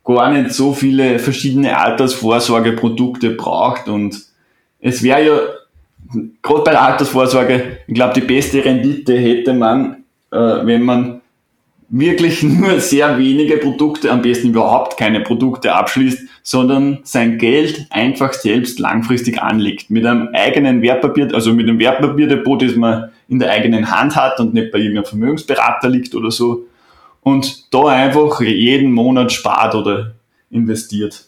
gar 0.04 0.32
nicht 0.32 0.52
so 0.52 0.74
viele 0.74 1.20
verschiedene 1.20 1.78
Altersvorsorgeprodukte 1.78 3.32
braucht 3.32 3.88
und 3.88 4.22
es 4.80 5.02
wäre 5.02 5.26
ja 5.26 5.40
gerade 6.42 6.64
bei 6.64 6.72
der 6.72 6.82
Altersvorsorge, 6.82 7.80
ich 7.88 7.94
glaube, 7.94 8.14
die 8.14 8.26
beste 8.26 8.64
Rendite 8.64 9.18
hätte 9.18 9.54
man, 9.54 10.03
wenn 10.34 10.84
man 10.84 11.22
wirklich 11.90 12.44
nur 12.44 12.80
sehr 12.80 13.18
wenige 13.18 13.58
Produkte, 13.58 14.12
am 14.12 14.22
besten 14.22 14.50
überhaupt 14.50 14.98
keine 14.98 15.22
Produkte 15.22 15.74
abschließt, 15.74 16.28
sondern 16.42 17.00
sein 17.04 17.38
Geld 17.38 17.88
einfach 17.90 18.34
selbst 18.34 18.80
langfristig 18.80 19.42
anlegt. 19.42 19.90
Mit 19.90 20.06
einem 20.06 20.30
eigenen 20.34 20.82
Wertpapier, 20.82 21.34
also 21.34 21.54
mit 21.54 21.70
einem 21.70 21.80
Wertpapierdepot, 21.80 22.62
das 22.62 22.76
man 22.76 23.12
in 23.28 23.40
der 23.40 23.52
eigenen 23.52 23.90
Hand 23.92 24.16
hat 24.16 24.40
und 24.40 24.54
nicht 24.54 24.72
bei 24.72 24.80
irgendeinem 24.80 25.06
Vermögensberater 25.06 25.90
liegt 25.90 26.16
oder 26.16 26.32
so. 26.32 26.66
Und 27.22 27.74
da 27.74 27.86
einfach 27.88 28.42
jeden 28.42 28.92
Monat 28.92 29.32
spart 29.32 29.76
oder 29.76 30.16
investiert. 30.50 31.26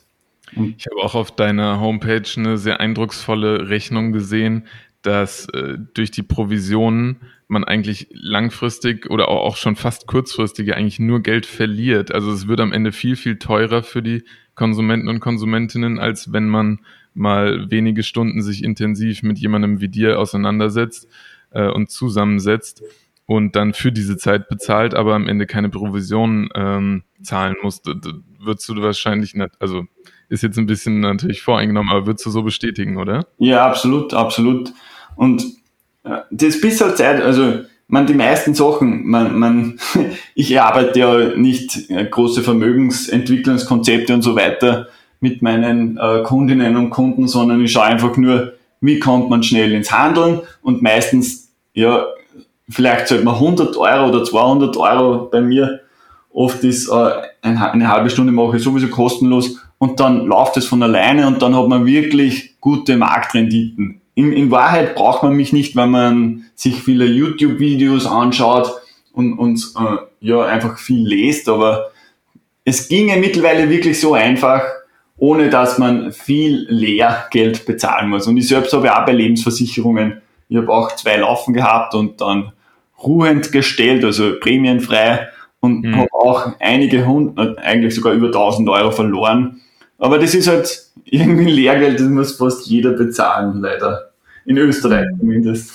Ich 0.78 0.86
habe 0.86 1.02
auch 1.02 1.16
auf 1.16 1.32
deiner 1.32 1.80
Homepage 1.80 2.28
eine 2.38 2.58
sehr 2.58 2.80
eindrucksvolle 2.80 3.70
Rechnung 3.70 4.12
gesehen, 4.12 4.68
dass 5.02 5.48
äh, 5.50 5.78
durch 5.94 6.12
die 6.12 6.24
Provisionen 6.24 7.18
man 7.48 7.64
eigentlich 7.64 8.08
langfristig 8.12 9.10
oder 9.10 9.28
auch 9.30 9.56
schon 9.58 9.76
fast 9.76 10.08
kurzfristige 10.08 10.76
eigentlich 10.76 11.00
nur 11.00 11.22
Geld 11.22 11.46
verliert. 11.46 12.12
Also 12.12 12.32
es 12.32 12.48
wird 12.48 12.60
am 12.60 12.74
Ende 12.74 12.92
viel, 12.92 13.16
viel 13.16 13.38
teurer 13.38 13.84
für 13.84 14.02
die 14.02 14.24
Konsumenten 14.56 15.10
und 15.10 15.20
Konsumentinnen, 15.20 16.00
als 16.00 16.34
wenn 16.34 16.50
man 16.50 16.80
mal 17.14 17.70
wenige 17.70 18.04
Stunden 18.04 18.42
sich 18.42 18.64
intensiv 18.64 19.24
mit 19.24 19.38
jemandem 19.38 19.80
wie 19.80 19.90
dir 19.90 20.20
auseinandersetzt 20.20 21.08
äh, 21.52 21.70
und 21.70 21.90
zusammensetzt 21.90 22.84
und 23.26 23.56
dann 23.56 23.74
für 23.74 23.92
diese 23.92 24.18
Zeit 24.18 24.50
bezahlt, 24.50 24.94
aber 24.94 25.16
am 25.16 25.28
Ende 25.28 25.46
keine 25.46 25.70
Provision 25.70 26.50
ähm, 26.56 27.04
zahlen 27.22 27.56
muss. 27.62 27.82
Da, 27.82 27.94
da 27.94 28.12
würdest 28.40 28.70
du 28.70 28.76
wahrscheinlich 28.82 29.34
nicht, 29.36 29.52
also 29.60 29.86
ist 30.30 30.44
jetzt 30.44 30.58
ein 30.58 30.66
bisschen 30.66 31.00
natürlich 31.00 31.42
voreingenommen, 31.42 31.92
aber 31.92 32.06
würdest 32.06 32.26
du 32.26 32.30
so 32.30 32.44
bestätigen, 32.44 32.98
oder? 32.98 33.28
Ja, 33.38 33.66
absolut, 33.66 34.14
absolut. 34.14 34.74
Und 35.16 35.44
das 36.32 36.62
bis 36.62 36.78
zur 36.78 36.96
Zeit, 36.96 37.22
also 37.22 37.62
man 37.88 38.08
die 38.08 38.14
meisten 38.14 38.54
Sachen, 38.54 39.06
man, 39.06 39.38
man, 39.38 39.80
ich 40.36 40.60
arbeite 40.60 41.00
ja 41.00 41.36
nicht 41.36 41.90
äh, 41.90 42.06
große 42.06 42.42
Vermögensentwicklungskonzepte 42.42 44.14
und 44.14 44.22
so 44.22 44.36
weiter 44.36 44.88
mit 45.20 45.42
meinen 45.42 45.98
äh, 45.98 46.24
Kundinnen 46.24 46.76
und 46.78 46.90
Kunden, 46.90 47.28
sondern 47.28 47.64
ich 47.64 47.72
schaue 47.72 47.86
einfach 47.86 48.18
nur, 48.18 48.54
wie 48.82 49.00
kommt 49.00 49.30
man 49.30 49.44
schnell 49.44 49.72
ins 49.72 49.92
Handeln 49.92 50.42
und 50.62 50.82
meistens, 50.82 51.52
ja, 51.74 52.06
vielleicht 52.70 53.08
zahlt 53.08 53.24
man 53.24 53.36
100 53.36 53.78
Euro 53.78 54.10
oder 54.10 54.24
200 54.24 54.78
Euro 54.78 55.30
bei 55.32 55.42
mir. 55.42 55.82
Oft 56.32 56.64
ist 56.64 56.90
äh, 56.90 57.12
eine 57.42 57.88
halbe 57.88 58.10
Stunde 58.10 58.34
mache 58.34 58.58
ich 58.58 58.64
sowieso 58.64 58.88
kostenlos 58.90 59.60
und 59.78 60.00
dann 60.00 60.26
läuft 60.26 60.58
es 60.58 60.66
von 60.66 60.84
alleine 60.84 61.28
und 61.28 61.42
dann 61.42 61.56
hat 61.56 61.68
man 61.68 61.86
wirklich 61.86 62.60
gute 62.60 62.98
Marktrenditen 62.98 64.02
in, 64.16 64.32
in 64.32 64.50
Wahrheit 64.50 64.96
braucht 64.96 65.24
man 65.24 65.34
mich 65.34 65.54
nicht, 65.54 65.76
wenn 65.76 65.92
man 65.92 66.46
sich 66.56 66.82
viele 66.82 67.06
YouTube-Videos 67.06 68.08
anschaut 68.08 68.72
und, 69.14 69.38
und 69.38 69.74
äh, 69.78 69.98
ja 70.22 70.44
einfach 70.44 70.78
viel 70.80 71.06
liest, 71.06 71.48
aber 71.50 71.92
es 72.64 72.88
ginge 72.88 73.18
mittlerweile 73.18 73.70
wirklich 73.70 74.00
so 74.00 74.14
einfach, 74.14 74.64
ohne 75.18 75.50
dass 75.50 75.78
man 75.78 76.12
viel 76.12 76.66
Lehrgeld 76.70 77.66
bezahlen 77.66 78.10
muss. 78.10 78.28
Und 78.28 78.38
ich 78.38 78.48
selbst 78.48 78.74
habe 78.74 78.88
ja 78.88 79.02
auch 79.02 79.06
bei 79.06 79.14
Lebensversicherungen, 79.14 80.22
ich 80.50 80.58
habe 80.58 80.70
auch 80.70 80.96
zwei 80.96 81.18
Laufen 81.18 81.54
gehabt 81.54 81.94
und 81.94 82.20
dann 82.22 82.52
ruhend 83.04 83.52
gestellt, 83.52 84.04
also 84.04 84.40
prämienfrei 84.40 85.28
und 85.60 85.84
mhm. 85.84 85.96
habe 85.96 86.14
auch 86.14 86.52
einige 86.60 87.06
hundert, 87.06 87.58
eigentlich 87.60 87.96
sogar 87.96 88.14
über 88.14 88.28
1000 88.28 88.68
Euro 88.70 88.92
verloren. 88.92 89.62
Aber 89.98 90.20
das 90.20 90.36
ist 90.36 90.48
halt 90.48 90.86
irgendwie 91.06 91.50
Lehrgeld, 91.50 92.00
das 92.00 92.08
muss 92.08 92.36
fast 92.38 92.68
jeder 92.68 92.92
bezahlen, 92.92 93.62
leider. 93.62 94.12
In 94.46 94.58
Österreich 94.58 95.08
zumindest. 95.20 95.74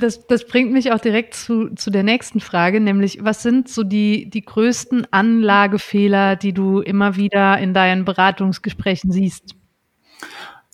Das, 0.00 0.26
das 0.26 0.46
bringt 0.46 0.72
mich 0.72 0.92
auch 0.92 1.00
direkt 1.00 1.34
zu, 1.34 1.74
zu 1.74 1.90
der 1.90 2.04
nächsten 2.04 2.40
Frage, 2.40 2.80
nämlich 2.80 3.18
was 3.22 3.42
sind 3.42 3.68
so 3.68 3.82
die, 3.82 4.30
die 4.30 4.42
größten 4.42 5.08
Anlagefehler, 5.10 6.36
die 6.36 6.52
du 6.52 6.80
immer 6.80 7.16
wieder 7.16 7.58
in 7.58 7.74
deinen 7.74 8.04
Beratungsgesprächen 8.04 9.10
siehst? 9.10 9.56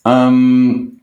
Ähm, 0.05 1.01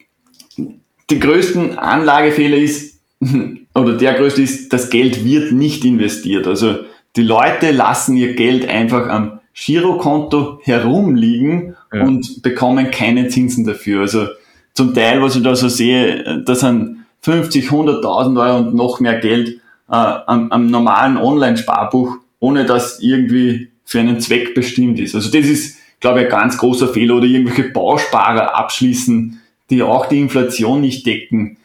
die 1.10 1.20
größten 1.20 1.78
Anlagefehler 1.78 2.58
ist, 2.58 3.02
oder 3.76 3.98
der 3.98 4.14
größte 4.14 4.42
ist, 4.42 4.72
das 4.72 4.90
Geld 4.90 5.26
wird 5.26 5.52
nicht 5.52 5.84
investiert. 5.84 6.48
Also 6.48 6.78
die 7.16 7.24
Leute 7.24 7.72
lassen 7.72 8.16
ihr 8.16 8.36
Geld 8.36 8.70
einfach 8.70 9.10
am 9.10 9.40
Girokonto 9.54 10.60
herumliegen 10.64 11.76
ja. 11.94 12.04
und 12.04 12.42
bekommen 12.42 12.92
keine 12.92 13.28
Zinsen 13.28 13.66
dafür. 13.66 14.02
Also 14.02 14.28
zum 14.74 14.94
Teil, 14.94 15.22
was 15.22 15.36
ich 15.36 15.44
da 15.44 15.56
so 15.56 15.70
sehe, 15.70 16.44
das 16.46 16.62
sind 16.62 17.06
50, 17.22 17.70
100.000 17.70 18.42
Euro 18.42 18.58
und 18.58 18.76
noch 18.76 19.00
mehr 19.00 19.20
Geld 19.20 19.60
äh, 19.90 19.96
am, 19.96 20.52
am 20.52 20.68
normalen 20.68 21.18
Online-Sparbuch, 21.18 22.18
ohne 22.40 22.66
dass 22.66 23.00
irgendwie 23.00 23.70
für 23.86 24.00
einen 24.00 24.20
Zweck 24.20 24.56
bestimmt 24.56 25.00
ist. 25.00 25.16
Also 25.16 25.30
das 25.30 25.48
ist, 25.48 25.78
glaube 26.00 26.20
ich, 26.20 26.26
ein 26.26 26.32
ganz 26.32 26.58
großer 26.58 26.88
Fehler. 26.88 27.16
Oder 27.16 27.26
irgendwelche 27.26 27.70
Bausparer 27.70 28.56
abschließen, 28.58 29.40
die 29.70 29.84
auch 29.84 30.08
die 30.08 30.20
Inflation 30.20 30.82
nicht 30.82 31.06
decken. 31.06 31.58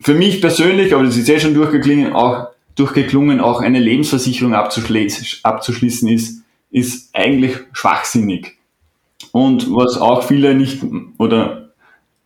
Für 0.00 0.14
mich 0.14 0.40
persönlich, 0.40 0.94
aber 0.94 1.02
das 1.02 1.16
ist 1.16 1.28
ja 1.28 1.40
schon 1.40 1.54
durchgeklungen, 1.54 2.12
auch, 2.12 2.48
durchgeklungen, 2.76 3.40
auch 3.40 3.60
eine 3.60 3.80
Lebensversicherung 3.80 4.54
abzuschließen 4.54 6.08
ist, 6.08 6.43
ist 6.74 7.10
eigentlich 7.14 7.56
schwachsinnig. 7.72 8.58
Und 9.30 9.72
was 9.72 9.96
auch 9.96 10.24
viele 10.24 10.54
nicht 10.54 10.82
oder 11.18 11.70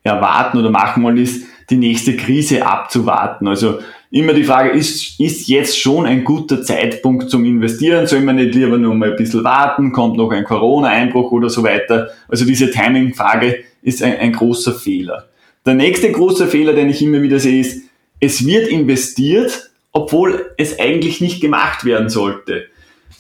erwarten 0.03 0.59
oder 0.59 0.71
machen 0.71 1.03
wollen, 1.03 1.19
ist, 1.19 1.45
die 1.69 1.77
nächste 1.77 2.17
Krise 2.17 2.65
abzuwarten. 2.65 3.47
Also 3.47 3.81
immer 4.11 4.33
die 4.33 4.45
Frage, 4.45 4.71
ist, 4.71 5.21
ist 5.21 5.49
jetzt 5.49 5.79
schon 5.79 6.07
ein 6.07 6.25
guter 6.25 6.63
Zeitpunkt 6.63 7.29
zum 7.29 7.45
Investieren? 7.45 8.07
Soll 8.07 8.23
man 8.23 8.37
nicht 8.37 8.55
lieber 8.55 8.79
nur 8.79 8.95
mal 8.95 9.11
ein 9.11 9.17
bisschen 9.17 9.45
warten? 9.45 9.93
Kommt 9.93 10.17
noch 10.17 10.31
ein 10.31 10.45
Corona-Einbruch 10.45 11.31
oder 11.31 11.51
so 11.51 11.63
weiter? 11.63 12.09
Also 12.27 12.47
diese 12.47 12.71
Timing-Frage 12.71 13.65
ist 13.83 14.03
ein, 14.03 14.17
ein 14.17 14.33
großer 14.33 14.73
Fehler. 14.73 15.29
Der 15.67 15.75
nächste 15.75 16.11
große 16.11 16.47
Fehler, 16.47 16.73
den 16.73 16.89
ich 16.89 17.03
immer 17.03 17.21
wieder 17.21 17.39
sehe, 17.39 17.61
ist, 17.61 17.83
es 18.19 18.47
wird 18.47 18.69
investiert, 18.69 19.71
obwohl 19.93 20.53
es 20.57 20.79
eigentlich 20.79 21.21
nicht 21.21 21.43
gemacht 21.43 21.85
werden 21.85 22.09
sollte. 22.09 22.65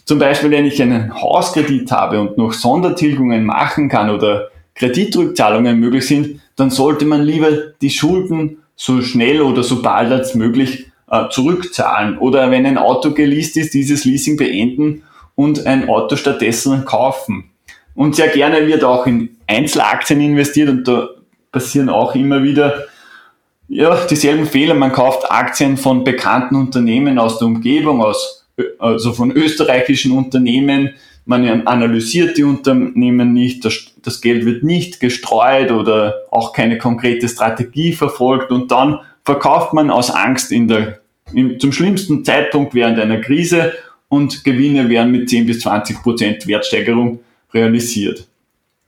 Zum 0.08 0.18
Beispiel, 0.18 0.50
wenn 0.50 0.64
ich 0.64 0.80
einen 0.80 1.14
Hauskredit 1.14 1.92
habe 1.92 2.18
und 2.18 2.38
noch 2.38 2.54
Sondertilgungen 2.54 3.44
machen 3.44 3.90
kann 3.90 4.08
oder 4.08 4.48
Kreditrückzahlungen 4.74 5.78
möglich 5.78 6.06
sind, 6.06 6.40
dann 6.56 6.70
sollte 6.70 7.04
man 7.04 7.22
lieber 7.22 7.50
die 7.82 7.90
Schulden 7.90 8.56
so 8.74 9.02
schnell 9.02 9.42
oder 9.42 9.62
so 9.62 9.82
bald 9.82 10.10
als 10.10 10.34
möglich 10.34 10.86
äh, 11.10 11.28
zurückzahlen. 11.28 12.16
Oder 12.16 12.50
wenn 12.50 12.64
ein 12.64 12.78
Auto 12.78 13.12
geleast 13.12 13.58
ist, 13.58 13.74
dieses 13.74 14.06
Leasing 14.06 14.38
beenden 14.38 15.02
und 15.34 15.66
ein 15.66 15.90
Auto 15.90 16.16
stattdessen 16.16 16.86
kaufen. 16.86 17.50
Und 17.94 18.16
sehr 18.16 18.28
gerne 18.28 18.66
wird 18.66 18.84
auch 18.84 19.06
in 19.06 19.36
Einzelaktien 19.46 20.22
investiert 20.22 20.70
und 20.70 20.88
da 20.88 21.10
passieren 21.52 21.90
auch 21.90 22.14
immer 22.14 22.42
wieder 22.42 22.84
ja, 23.68 23.94
dieselben 24.06 24.46
Fehler. 24.46 24.72
Man 24.72 24.92
kauft 24.92 25.30
Aktien 25.30 25.76
von 25.76 26.02
bekannten 26.02 26.56
Unternehmen 26.56 27.18
aus 27.18 27.38
der 27.38 27.48
Umgebung, 27.48 28.02
aus, 28.02 28.37
also 28.78 29.12
von 29.12 29.30
österreichischen 29.30 30.12
Unternehmen. 30.12 30.90
Man 31.24 31.66
analysiert 31.66 32.38
die 32.38 32.44
Unternehmen 32.44 33.32
nicht, 33.32 33.64
das, 33.64 34.20
Geld 34.20 34.46
wird 34.46 34.62
nicht 34.62 34.98
gestreut 35.00 35.70
oder 35.70 36.14
auch 36.30 36.52
keine 36.52 36.78
konkrete 36.78 37.28
Strategie 37.28 37.92
verfolgt 37.92 38.50
und 38.50 38.70
dann 38.70 39.00
verkauft 39.24 39.74
man 39.74 39.90
aus 39.90 40.10
Angst 40.10 40.52
in 40.52 40.68
der, 40.68 41.00
in, 41.34 41.60
zum 41.60 41.72
schlimmsten 41.72 42.24
Zeitpunkt 42.24 42.74
während 42.74 42.98
einer 42.98 43.20
Krise 43.20 43.74
und 44.08 44.42
Gewinne 44.42 44.88
werden 44.88 45.12
mit 45.12 45.28
10 45.28 45.44
bis 45.44 45.60
20 45.60 46.02
Prozent 46.02 46.46
Wertsteigerung 46.46 47.20
realisiert. 47.52 48.26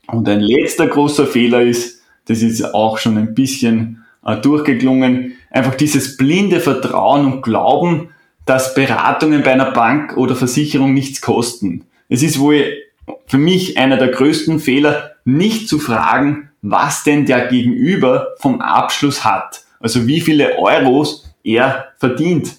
Und 0.07 0.29
ein 0.29 0.41
letzter 0.41 0.87
großer 0.87 1.27
Fehler 1.27 1.63
ist, 1.63 2.03
das 2.25 2.43
ist 2.43 2.75
auch 2.75 2.99
schon 2.99 3.19
ein 3.19 3.35
bisschen 3.35 4.05
äh, 4.25 4.37
durchgeklungen, 4.37 5.35
einfach 5.51 5.75
dieses 5.75 6.17
blinde 6.17 6.61
Vertrauen 6.61 7.27
und 7.27 7.43
Glauben, 7.43 8.09
dass 8.51 8.75
Beratungen 8.75 9.45
bei 9.45 9.53
einer 9.53 9.71
Bank 9.71 10.17
oder 10.17 10.35
Versicherung 10.35 10.93
nichts 10.93 11.21
kosten. 11.21 11.85
Es 12.09 12.21
ist 12.25 12.41
wohl 12.41 12.83
für 13.29 13.39
mich 13.39 13.79
einer 13.79 13.97
der 13.97 14.09
größten 14.09 14.59
Fehler, 14.59 15.13
nicht 15.25 15.69
zu 15.69 15.79
fragen, 15.79 16.51
was 16.61 17.05
denn 17.05 17.27
der 17.27 17.47
Gegenüber 17.47 18.35
vom 18.41 18.61
Abschluss 18.61 19.25
hat. 19.25 19.63
Also 19.79 20.09
wie 20.09 20.21
viele 20.21 20.59
Euros 20.59 21.33
er 21.45 21.93
verdient 21.99 22.57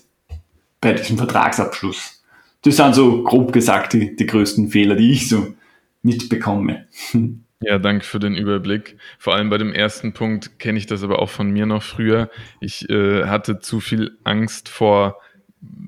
bei 0.80 0.94
diesem 0.94 1.18
Vertragsabschluss. 1.18 2.24
Das 2.62 2.78
sind 2.78 2.96
so 2.96 3.24
grob 3.24 3.52
gesagt 3.52 3.92
die, 3.92 4.16
die 4.16 4.26
größten 4.26 4.70
Fehler, 4.70 4.96
die 4.96 5.12
ich 5.12 5.28
so 5.28 5.56
mitbekomme. 6.04 6.88
Ja, 7.64 7.78
danke 7.78 8.04
für 8.04 8.18
den 8.18 8.36
Überblick. 8.36 8.98
Vor 9.20 9.36
allem 9.36 9.52
bei 9.52 9.60
dem 9.60 9.72
ersten 9.72 10.14
Punkt 10.14 10.58
kenne 10.58 10.80
ich 10.80 10.88
das 10.88 11.04
aber 11.04 11.20
auch 11.20 11.30
von 11.30 11.52
mir 11.52 11.68
noch 11.68 11.84
früher. 11.84 12.32
Ich 12.60 12.90
äh, 12.90 13.26
hatte 13.26 13.60
zu 13.60 13.80
viel 13.80 14.18
Angst 14.24 14.68
vor 14.68 15.22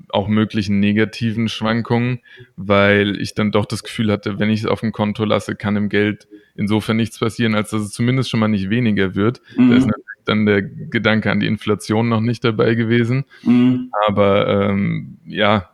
auch 0.08 0.28
möglichen 0.28 0.78
negativen 0.78 1.48
Schwankungen, 1.48 2.20
weil 2.56 3.20
ich 3.20 3.34
dann 3.34 3.50
doch 3.50 3.66
das 3.66 3.82
Gefühl 3.82 4.12
hatte, 4.12 4.38
wenn 4.38 4.50
ich 4.50 4.60
es 4.60 4.66
auf 4.66 4.80
dem 4.80 4.92
Konto 4.92 5.24
lasse, 5.24 5.56
kann 5.56 5.76
im 5.76 5.88
Geld 5.88 6.28
insofern 6.54 6.96
nichts 6.96 7.18
passieren, 7.18 7.54
als 7.54 7.70
dass 7.70 7.82
es 7.82 7.90
zumindest 7.90 8.30
schon 8.30 8.40
mal 8.40 8.48
nicht 8.48 8.70
weniger 8.70 9.14
wird. 9.14 9.40
Mhm. 9.56 9.70
Da 9.70 9.76
ist 9.76 9.86
natürlich 9.86 10.04
dann 10.24 10.46
der 10.46 10.62
Gedanke 10.62 11.30
an 11.30 11.40
die 11.40 11.48
Inflation 11.48 12.08
noch 12.08 12.20
nicht 12.20 12.44
dabei 12.44 12.74
gewesen. 12.74 13.24
Mhm. 13.42 13.90
Aber 14.06 14.68
ähm, 14.70 15.18
ja, 15.26 15.70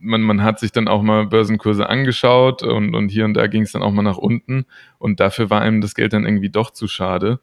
man, 0.00 0.22
man 0.22 0.42
hat 0.42 0.58
sich 0.58 0.72
dann 0.72 0.88
auch 0.88 1.02
mal 1.02 1.26
Börsenkurse 1.26 1.88
angeschaut 1.88 2.62
und, 2.62 2.94
und 2.94 3.08
hier 3.08 3.24
und 3.24 3.34
da 3.34 3.46
ging 3.46 3.62
es 3.62 3.72
dann 3.72 3.82
auch 3.82 3.92
mal 3.92 4.02
nach 4.02 4.18
unten 4.18 4.66
und 4.98 5.20
dafür 5.20 5.50
war 5.50 5.60
einem 5.60 5.80
das 5.80 5.94
Geld 5.94 6.12
dann 6.12 6.24
irgendwie 6.24 6.50
doch 6.50 6.70
zu 6.70 6.88
schade. 6.88 7.40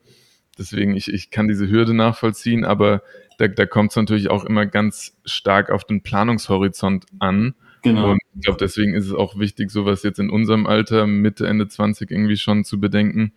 Deswegen, 0.57 0.95
ich, 0.95 1.11
ich 1.11 1.31
kann 1.31 1.47
diese 1.47 1.67
Hürde 1.67 1.95
nachvollziehen, 1.95 2.63
aber 2.63 3.01
da, 3.37 3.47
da 3.47 3.65
kommt 3.65 3.91
es 3.91 3.95
natürlich 3.95 4.29
auch 4.29 4.45
immer 4.45 4.65
ganz 4.65 5.17
stark 5.25 5.69
auf 5.69 5.83
den 5.83 6.01
Planungshorizont 6.01 7.05
an. 7.19 7.55
Genau. 7.81 8.11
Und 8.11 8.19
ich 8.35 8.41
glaube, 8.41 8.57
deswegen 8.59 8.93
ist 8.93 9.07
es 9.07 9.13
auch 9.13 9.37
wichtig, 9.37 9.69
sowas 9.69 10.03
jetzt 10.03 10.19
in 10.19 10.29
unserem 10.29 10.65
Alter, 10.65 11.05
Mitte, 11.05 11.47
Ende 11.47 11.67
20 11.67 12.09
irgendwie 12.09 12.37
schon 12.37 12.63
zu 12.63 12.79
bedenken, 12.79 13.33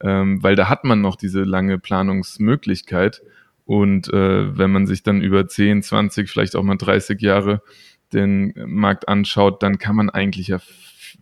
ähm, 0.00 0.42
weil 0.42 0.54
da 0.54 0.68
hat 0.68 0.84
man 0.84 1.00
noch 1.00 1.16
diese 1.16 1.44
lange 1.44 1.78
Planungsmöglichkeit. 1.78 3.22
Und 3.64 4.12
äh, 4.12 4.56
wenn 4.56 4.70
man 4.70 4.86
sich 4.86 5.02
dann 5.02 5.22
über 5.22 5.48
10, 5.48 5.82
20, 5.82 6.30
vielleicht 6.30 6.54
auch 6.54 6.62
mal 6.62 6.76
30 6.76 7.20
Jahre 7.20 7.62
den 8.12 8.52
Markt 8.66 9.08
anschaut, 9.08 9.62
dann 9.62 9.78
kann 9.78 9.96
man 9.96 10.10
eigentlich 10.10 10.48
ja 10.48 10.58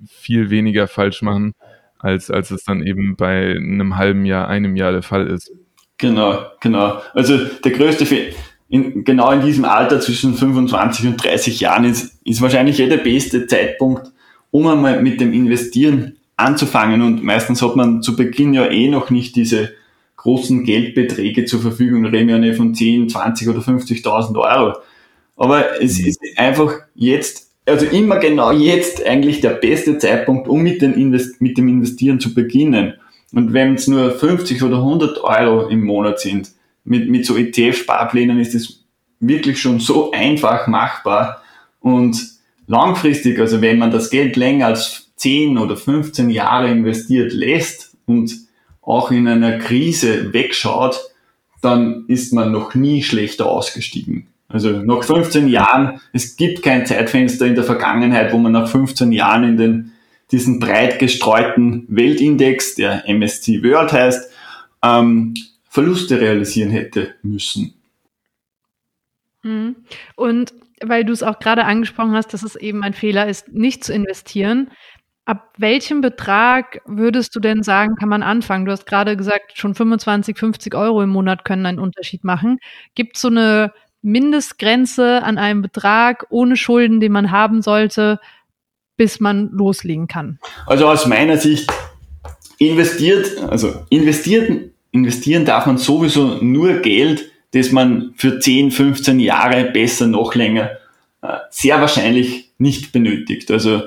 viel 0.07 0.51
weniger 0.51 0.89
falsch 0.89 1.23
machen, 1.23 1.55
als, 1.99 2.31
als 2.31 2.51
es 2.51 2.65
dann 2.65 2.83
eben 2.87 3.17
bei 3.17 3.53
einem 3.57 3.97
halben 3.97 4.27
Jahr, 4.27 4.49
einem 4.49 4.77
Jahr 4.77 4.93
der 4.93 5.03
Fall 5.03 5.27
ist. 5.27 5.53
Genau, 5.99 6.39
genau. 6.61 7.01
Also 7.13 7.39
der 7.65 7.73
größte 7.73 8.07
Fehler, 8.07 8.33
in, 8.69 9.05
genau 9.05 9.31
in 9.31 9.43
diesem 9.43 9.65
Alter 9.65 10.01
zwischen 10.01 10.35
25 10.35 11.07
und 11.07 11.17
30 11.25 11.61
Jahren 11.61 11.85
ist, 11.85 12.19
ist 12.25 12.41
wahrscheinlich 12.41 12.81
eh 12.81 12.89
der 12.89 12.97
beste 12.99 13.47
Zeitpunkt, 13.47 14.11
um 14.51 14.67
einmal 14.67 15.01
mit 15.03 15.21
dem 15.21 15.33
Investieren 15.33 16.17
anzufangen. 16.37 17.03
Und 17.03 17.23
meistens 17.23 17.63
hat 17.63 17.77
man 17.77 18.03
zu 18.03 18.17
Beginn 18.17 18.55
ja 18.55 18.67
eh 18.67 18.89
noch 18.89 19.11
nicht 19.11 19.37
diese 19.37 19.71
großen 20.17 20.65
Geldbeträge 20.65 21.45
zur 21.45 21.61
Verfügung, 21.61 22.07
reden 22.07 22.29
wir 22.29 22.39
nicht 22.39 22.57
von 22.57 22.75
10, 22.75 23.11
20 23.11 23.49
oder 23.49 23.61
50.000 23.61 24.37
Euro. 24.39 24.79
Aber 25.37 25.81
es 25.83 26.01
mhm. 26.01 26.07
ist 26.07 26.21
einfach 26.37 26.73
jetzt, 26.95 27.51
also 27.67 27.87
immer 27.87 28.17
genau 28.17 28.51
jetzt 28.51 29.05
eigentlich 29.05 29.41
der 29.41 29.51
beste 29.51 29.99
Zeitpunkt, 29.99 30.49
um 30.49 30.63
mit, 30.63 30.81
den 30.81 30.95
Invest 30.95 31.41
mit 31.41 31.59
dem 31.59 31.69
Investieren 31.69 32.21
zu 32.21 32.33
beginnen. 32.33 32.95
Und 33.35 33.53
wenn 33.53 33.75
es 33.75 33.89
nur 33.89 34.13
50 34.13 34.63
oder 34.63 34.77
100 34.77 35.23
Euro 35.25 35.69
im 35.69 35.85
Monat 35.85 36.21
sind, 36.21 36.51
mit, 36.85 37.09
mit 37.11 37.27
so 37.27 37.37
ETF-Sparplänen 37.37 38.39
ist 38.39 38.55
es 38.55 38.85
wirklich 39.19 39.61
schon 39.61 39.81
so 39.81 40.13
einfach 40.13 40.67
machbar. 40.69 41.43
Und 41.81 42.17
langfristig, 42.67 43.39
also 43.41 43.61
wenn 43.61 43.79
man 43.79 43.91
das 43.91 44.11
Geld 44.11 44.37
länger 44.37 44.67
als 44.67 45.13
10 45.17 45.59
oder 45.59 45.77
15 45.77 46.31
Jahre 46.31 46.71
investiert 46.71 47.33
lässt 47.33 47.97
und 48.07 48.35
auch 48.83 49.11
in 49.11 49.27
einer 49.27 49.59
Krise 49.59 50.33
wegschaut, 50.33 51.01
dann 51.61 52.05
ist 52.09 52.33
man 52.33 52.53
noch 52.53 52.75
nie 52.75 53.03
schlechter 53.03 53.47
ausgestiegen. 53.47 54.29
Also 54.49 54.71
nach 54.71 55.03
15 55.03 55.49
Jahren, 55.49 56.01
es 56.13 56.37
gibt 56.37 56.63
kein 56.63 56.87
Zeitfenster 56.87 57.47
in 57.47 57.55
der 57.55 57.65
Vergangenheit, 57.65 58.33
wo 58.33 58.39
man 58.39 58.53
nach 58.53 58.69
15 58.69 59.11
Jahren 59.11 59.43
in 59.45 59.57
den, 59.57 59.93
diesen 60.31 60.59
breit 60.59 60.99
gestreuten 60.99 61.87
Weltindex, 61.89 62.75
der 62.75 63.09
MSC 63.09 63.63
World 63.63 63.93
heißt, 63.93 64.31
ähm, 64.83 65.35
Verluste 65.69 66.21
realisieren 66.21 66.71
hätte 66.71 67.15
müssen. 67.23 67.75
Mhm. 69.43 69.77
Und 70.17 70.55
weil 70.83 71.05
du 71.05 71.13
es 71.13 71.23
auch 71.23 71.39
gerade 71.39 71.65
angesprochen 71.65 72.13
hast, 72.13 72.33
dass 72.33 72.43
es 72.43 72.57
eben 72.57 72.83
ein 72.83 72.95
Fehler 72.95 73.29
ist, 73.29 73.53
nicht 73.53 73.85
zu 73.85 73.93
investieren. 73.93 74.71
Ab 75.25 75.53
welchem 75.57 76.01
Betrag 76.01 76.81
würdest 76.85 77.35
du 77.35 77.41
denn 77.41 77.63
sagen, 77.63 77.97
kann 77.97 78.09
man 78.09 78.23
anfangen? 78.23 78.67
Du 78.67 78.73
hast 78.73 78.87
gerade 78.87 79.17
gesagt, 79.17 79.57
schon 79.57 79.75
25, 79.75 80.37
50 80.37 80.75
Euro 80.75 81.03
im 81.03 81.11
Monat 81.11 81.45
können 81.45 81.65
einen 81.65 81.79
Unterschied 81.79 82.25
machen. 82.25 82.59
Gibt 82.95 83.17
es 83.17 83.23
so 83.23 83.29
eine 83.29 83.73
Mindestgrenze 84.03 85.23
an 85.23 85.39
einem 85.39 85.63
Betrag 85.63 86.27
ohne 86.29 86.57
Schulden, 86.57 87.01
den 87.01 87.13
man 87.13 87.31
haben 87.31 87.63
sollte, 87.63 88.21
bis 88.97 89.21
man 89.21 89.51
loslegen 89.53 90.09
kann? 90.09 90.39
Also 90.67 90.87
aus 90.87 91.07
meiner 91.07 91.37
Sicht 91.37 91.71
investiert, 92.59 93.43
also 93.49 93.73
investiert, 93.91 94.71
investieren 94.93 95.45
darf 95.45 95.67
man 95.67 95.79
sowieso 95.79 96.39
nur 96.41 96.75
Geld, 96.75 97.31
das 97.53 97.73
man 97.73 98.15
für 98.17 98.41
10, 98.41 98.71
15 98.71 99.21
Jahre, 99.21 99.65
besser 99.65 100.07
noch 100.07 100.35
länger, 100.35 100.71
äh, 101.23 101.37
sehr 101.51 101.81
wahrscheinlich 101.81 102.53
nicht 102.59 102.93
benötigt. 102.93 103.51
Also 103.51 103.83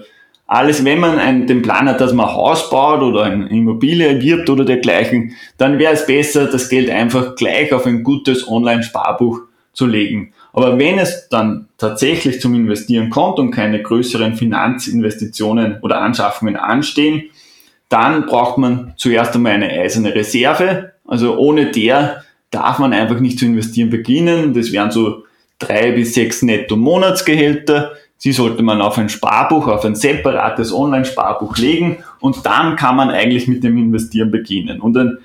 alles, 0.47 0.85
wenn 0.85 0.99
man 0.99 1.19
einen, 1.19 1.45
den 1.45 1.61
Plan 1.61 1.89
hat, 1.89 1.99
dass 1.99 2.13
man 2.13 2.27
ein 2.27 2.35
Haus 2.35 2.69
baut 2.69 3.01
oder 3.01 3.23
eine 3.23 3.49
Immobilie 3.49 4.07
erwirbt 4.07 4.49
oder 4.49 4.63
dergleichen, 4.63 5.33
dann 5.57 5.77
wäre 5.77 5.93
es 5.93 6.05
besser, 6.05 6.47
das 6.47 6.69
Geld 6.69 6.89
einfach 6.89 7.35
gleich 7.35 7.73
auf 7.73 7.85
ein 7.85 8.03
gutes 8.03 8.47
Online-Sparbuch 8.47 9.41
zu 9.73 9.85
legen. 9.85 10.33
Aber 10.57 10.79
wenn 10.79 10.97
es 10.97 11.29
dann 11.29 11.67
tatsächlich 11.77 12.41
zum 12.41 12.55
Investieren 12.55 13.11
kommt 13.11 13.37
und 13.37 13.51
keine 13.51 13.79
größeren 13.79 14.33
Finanzinvestitionen 14.33 15.77
oder 15.81 16.01
Anschaffungen 16.01 16.55
anstehen, 16.55 17.25
dann 17.89 18.25
braucht 18.25 18.57
man 18.57 18.95
zuerst 18.97 19.35
einmal 19.35 19.51
eine 19.51 19.69
eiserne 19.69 20.15
Reserve. 20.15 20.93
Also 21.05 21.37
ohne 21.37 21.67
der 21.67 22.23
darf 22.49 22.79
man 22.79 22.91
einfach 22.93 23.19
nicht 23.19 23.37
zu 23.37 23.45
investieren 23.45 23.91
beginnen. 23.91 24.55
Das 24.55 24.71
wären 24.71 24.89
so 24.89 25.25
drei 25.59 25.91
bis 25.91 26.15
sechs 26.15 26.41
Netto-Monatsgehälter. 26.41 27.91
Sie 28.17 28.31
sollte 28.31 28.63
man 28.63 28.81
auf 28.81 28.97
ein 28.97 29.09
Sparbuch, 29.09 29.67
auf 29.67 29.85
ein 29.85 29.93
separates 29.93 30.73
Online-Sparbuch 30.73 31.55
legen 31.57 31.97
und 32.19 32.47
dann 32.47 32.75
kann 32.77 32.95
man 32.95 33.11
eigentlich 33.11 33.47
mit 33.47 33.63
dem 33.63 33.77
Investieren 33.77 34.31
beginnen. 34.31 34.81
Und 34.81 34.97
ein, 34.97 35.19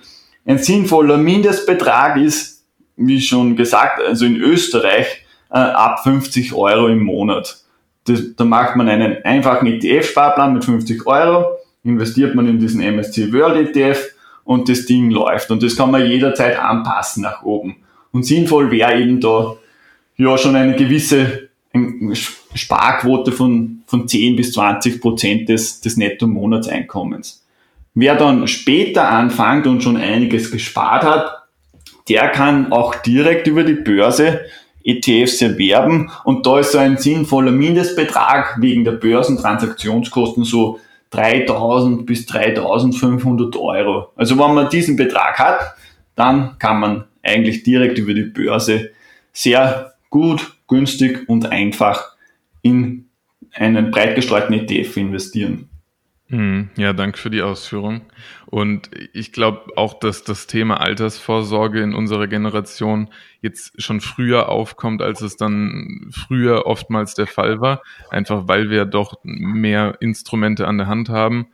ein 0.45 0.59
sinnvoller 0.59 1.17
Mindestbetrag 1.17 2.19
ist 2.19 2.52
wie 2.97 3.21
schon 3.21 3.57
gesagt, 3.57 4.01
also 4.01 4.25
in 4.25 4.37
Österreich 4.37 5.25
äh, 5.51 5.59
ab 5.59 6.03
50 6.03 6.53
Euro 6.55 6.89
im 6.89 7.03
Monat. 7.03 7.59
Das, 8.05 8.21
da 8.37 8.45
macht 8.45 8.77
man 8.77 8.89
einen 8.89 9.25
einfachen 9.25 9.67
ETF-Sparplan 9.67 10.55
mit 10.55 10.65
50 10.65 11.07
Euro, 11.07 11.59
investiert 11.85 12.35
man 12.35 12.47
in 12.47 12.59
diesen 12.59 12.81
MSC 12.81 13.33
World 13.33 13.69
ETF 13.69 14.09
und 14.45 14.69
das 14.69 14.87
Ding 14.87 15.11
läuft. 15.11 15.51
Und 15.51 15.63
das 15.63 15.77
kann 15.77 15.91
man 15.91 16.07
jederzeit 16.07 16.59
anpassen 16.59 17.23
nach 17.23 17.43
oben. 17.43 17.77
Und 18.13 18.25
sinnvoll 18.25 18.71
wäre 18.71 19.01
eben 19.01 19.21
da 19.21 19.57
ja 20.17 20.37
schon 20.37 20.57
eine 20.57 20.77
gewisse 20.77 21.49
Sparquote 22.55 23.33
von, 23.33 23.83
von 23.87 24.07
10 24.07 24.37
bis 24.37 24.53
20 24.53 25.01
Prozent 25.01 25.49
des, 25.49 25.81
des 25.81 25.97
Netto-Monatseinkommens. 25.97 27.45
Wer 27.95 28.15
dann 28.17 28.47
später 28.49 29.09
anfängt 29.09 29.67
und 29.67 29.83
schon 29.83 29.97
einiges 29.97 30.51
gespart 30.51 31.05
hat, 31.05 31.42
der 32.13 32.29
kann 32.29 32.73
auch 32.73 32.95
direkt 32.97 33.47
über 33.47 33.65
die 33.65 33.73
Börse 33.73 34.43
ETFs 34.85 35.41
erwerben 35.41 36.11
und 36.25 36.45
da 36.45 36.59
ist 36.59 36.73
so 36.73 36.79
ein 36.79 36.99
sinnvoller 36.99 37.53
Mindestbetrag 37.53 38.61
wegen 38.61 38.85
der 38.85 38.93
Börsentransaktionskosten 38.93 40.45
so 40.45 40.79
3000 41.09 42.05
bis 42.05 42.27
3500 42.27 43.57
Euro. 43.57 44.13
Also 44.15 44.39
wenn 44.39 44.55
man 44.55 44.69
diesen 44.69 44.97
Betrag 44.97 45.39
hat, 45.39 45.75
dann 46.15 46.59
kann 46.59 46.81
man 46.81 47.05
eigentlich 47.23 47.63
direkt 47.63 47.97
über 47.97 48.13
die 48.13 48.25
Börse 48.25 48.91
sehr 49.33 49.95
gut, 50.11 50.55
günstig 50.69 51.27
und 51.31 51.47
einfach 51.51 52.15
in 52.61 53.07
einen 53.55 53.91
breit 53.91 54.17
gestreuten 54.17 54.53
ETF 54.53 54.99
investieren. 54.99 55.71
Hm, 56.27 56.69
ja, 56.77 56.93
danke 56.93 57.17
für 57.17 57.31
die 57.31 57.41
Ausführung. 57.41 58.03
Und 58.53 58.91
ich 59.15 59.33
glaube 59.33 59.63
auch, 59.77 59.99
dass 59.99 60.25
das 60.25 60.47
Thema 60.47 60.79
Altersvorsorge 60.79 61.81
in 61.81 61.95
unserer 61.95 62.27
Generation 62.27 63.09
jetzt 63.41 63.81
schon 63.81 64.03
früher 64.03 64.51
aufkommt, 64.51 65.01
als 65.01 65.23
es 65.23 65.39
dann 65.39 66.11
früher 66.11 66.67
oftmals 66.67 67.15
der 67.15 67.27
Fall 67.27 67.63
war. 67.63 67.81
Einfach 68.11 68.49
weil 68.49 68.69
wir 68.69 68.85
doch 68.85 69.15
mehr 69.23 69.97
Instrumente 70.01 70.69
an 70.69 70.77
der 70.77 70.87
Hand 70.87 71.09
haben. 71.09 71.47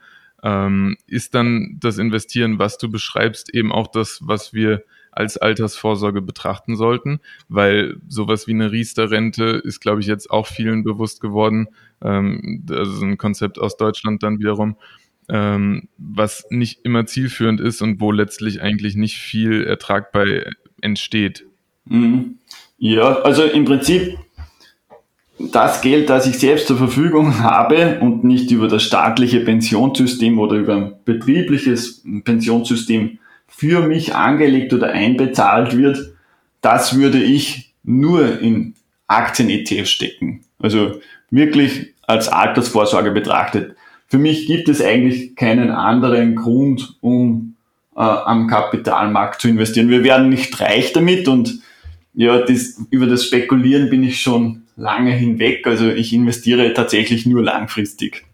Ähm, 0.42 0.96
ist 1.06 1.37
dann 1.37 1.76
das 1.78 1.98
Investieren, 1.98 2.58
was 2.58 2.78
du 2.78 2.90
beschreibst, 2.90 3.54
eben 3.54 3.70
auch 3.70 3.87
das, 3.87 4.18
was 4.24 4.52
wir 4.52 4.82
als 5.12 5.37
Altersvorsorge 5.37 6.20
betrachten 6.20 6.74
sollten, 6.74 7.20
weil 7.48 7.98
sowas 8.08 8.48
wie 8.48 8.54
eine 8.54 8.72
Riester-Rente 8.72 9.44
ist, 9.44 9.78
glaube 9.78 10.00
ich, 10.00 10.08
jetzt 10.08 10.32
auch 10.32 10.48
vielen 10.48 10.82
bewusst 10.82 11.20
geworden. 11.20 11.68
Ähm, 12.02 12.66
also 12.68 13.04
ein 13.04 13.18
Konzept 13.18 13.61
aus 13.61 13.76
Deutschland 13.76 14.24
dann 14.24 14.40
wiederum, 14.40 14.76
ähm, 15.29 15.88
was 15.99 16.47
nicht 16.51 16.85
immer 16.85 17.07
zielführend 17.07 17.61
ist 17.61 17.83
und 17.83 18.01
wo 18.01 18.12
letztlich 18.12 18.62
eigentlich 18.62 18.97
nicht 18.97 19.17
viel 19.17 19.64
Ertrag 19.64 20.12
bei 20.12 20.51
entsteht. 20.81 21.45
Mhm. 21.87 22.38
Ja, 22.79 23.21
also 23.23 23.43
im 23.43 23.64
Prinzip 23.64 24.17
das 25.38 25.81
Geld, 25.83 26.11
das 26.11 26.27
ich 26.27 26.38
selbst 26.38 26.67
zur 26.67 26.79
Verfügung 26.79 27.41
habe 27.41 27.99
und 28.01 28.25
nicht 28.25 28.51
über 28.51 28.69
das 28.69 28.83
staatliche 28.83 29.41
Pensionssystem 29.41 30.38
oder 30.38 30.57
über 30.57 30.77
ein 30.77 30.95
betriebliches 31.05 32.03
Pensionssystem 32.25 33.19
für 33.47 33.87
mich 33.87 34.14
angelegt 34.14 34.73
oder 34.73 34.93
einbezahlt 34.93 35.77
wird, 35.77 36.12
das 36.61 36.97
würde 36.97 37.23
ich 37.23 37.73
nur 37.85 38.41
in 38.41 38.75
Aktien-ETF 39.07 39.87
stecken. 39.87 40.45
Also 40.59 41.01
wirklich 41.31 41.95
als 42.07 42.29
Altersvorsorge 42.29 43.11
betrachtet. 43.11 43.77
Für 44.09 44.18
mich 44.18 44.47
gibt 44.47 44.68
es 44.68 44.83
eigentlich 44.83 45.37
keinen 45.37 45.71
anderen 45.71 46.35
Grund, 46.35 46.97
um 47.01 47.57
äh, 47.94 48.01
am 48.01 48.47
Kapitalmarkt 48.49 49.40
zu 49.40 49.49
investieren. 49.49 49.90
Wir 49.90 50.03
werden 50.03 50.31
nicht 50.31 50.59
reich 50.61 50.92
damit 50.92 51.29
und 51.29 51.61
ja, 52.14 52.38
das, 52.40 52.81
über 52.90 53.07
das 53.07 53.27
Spekulieren 53.27 53.90
bin 53.90 54.03
ich 54.03 54.21
schon 54.21 54.62
lange 54.77 55.12
hinweg. 55.12 55.66
Also 55.66 55.88
ich 55.90 56.12
investiere 56.12 56.73
tatsächlich 56.73 57.27
nur 57.27 57.44
langfristig. 57.44 58.25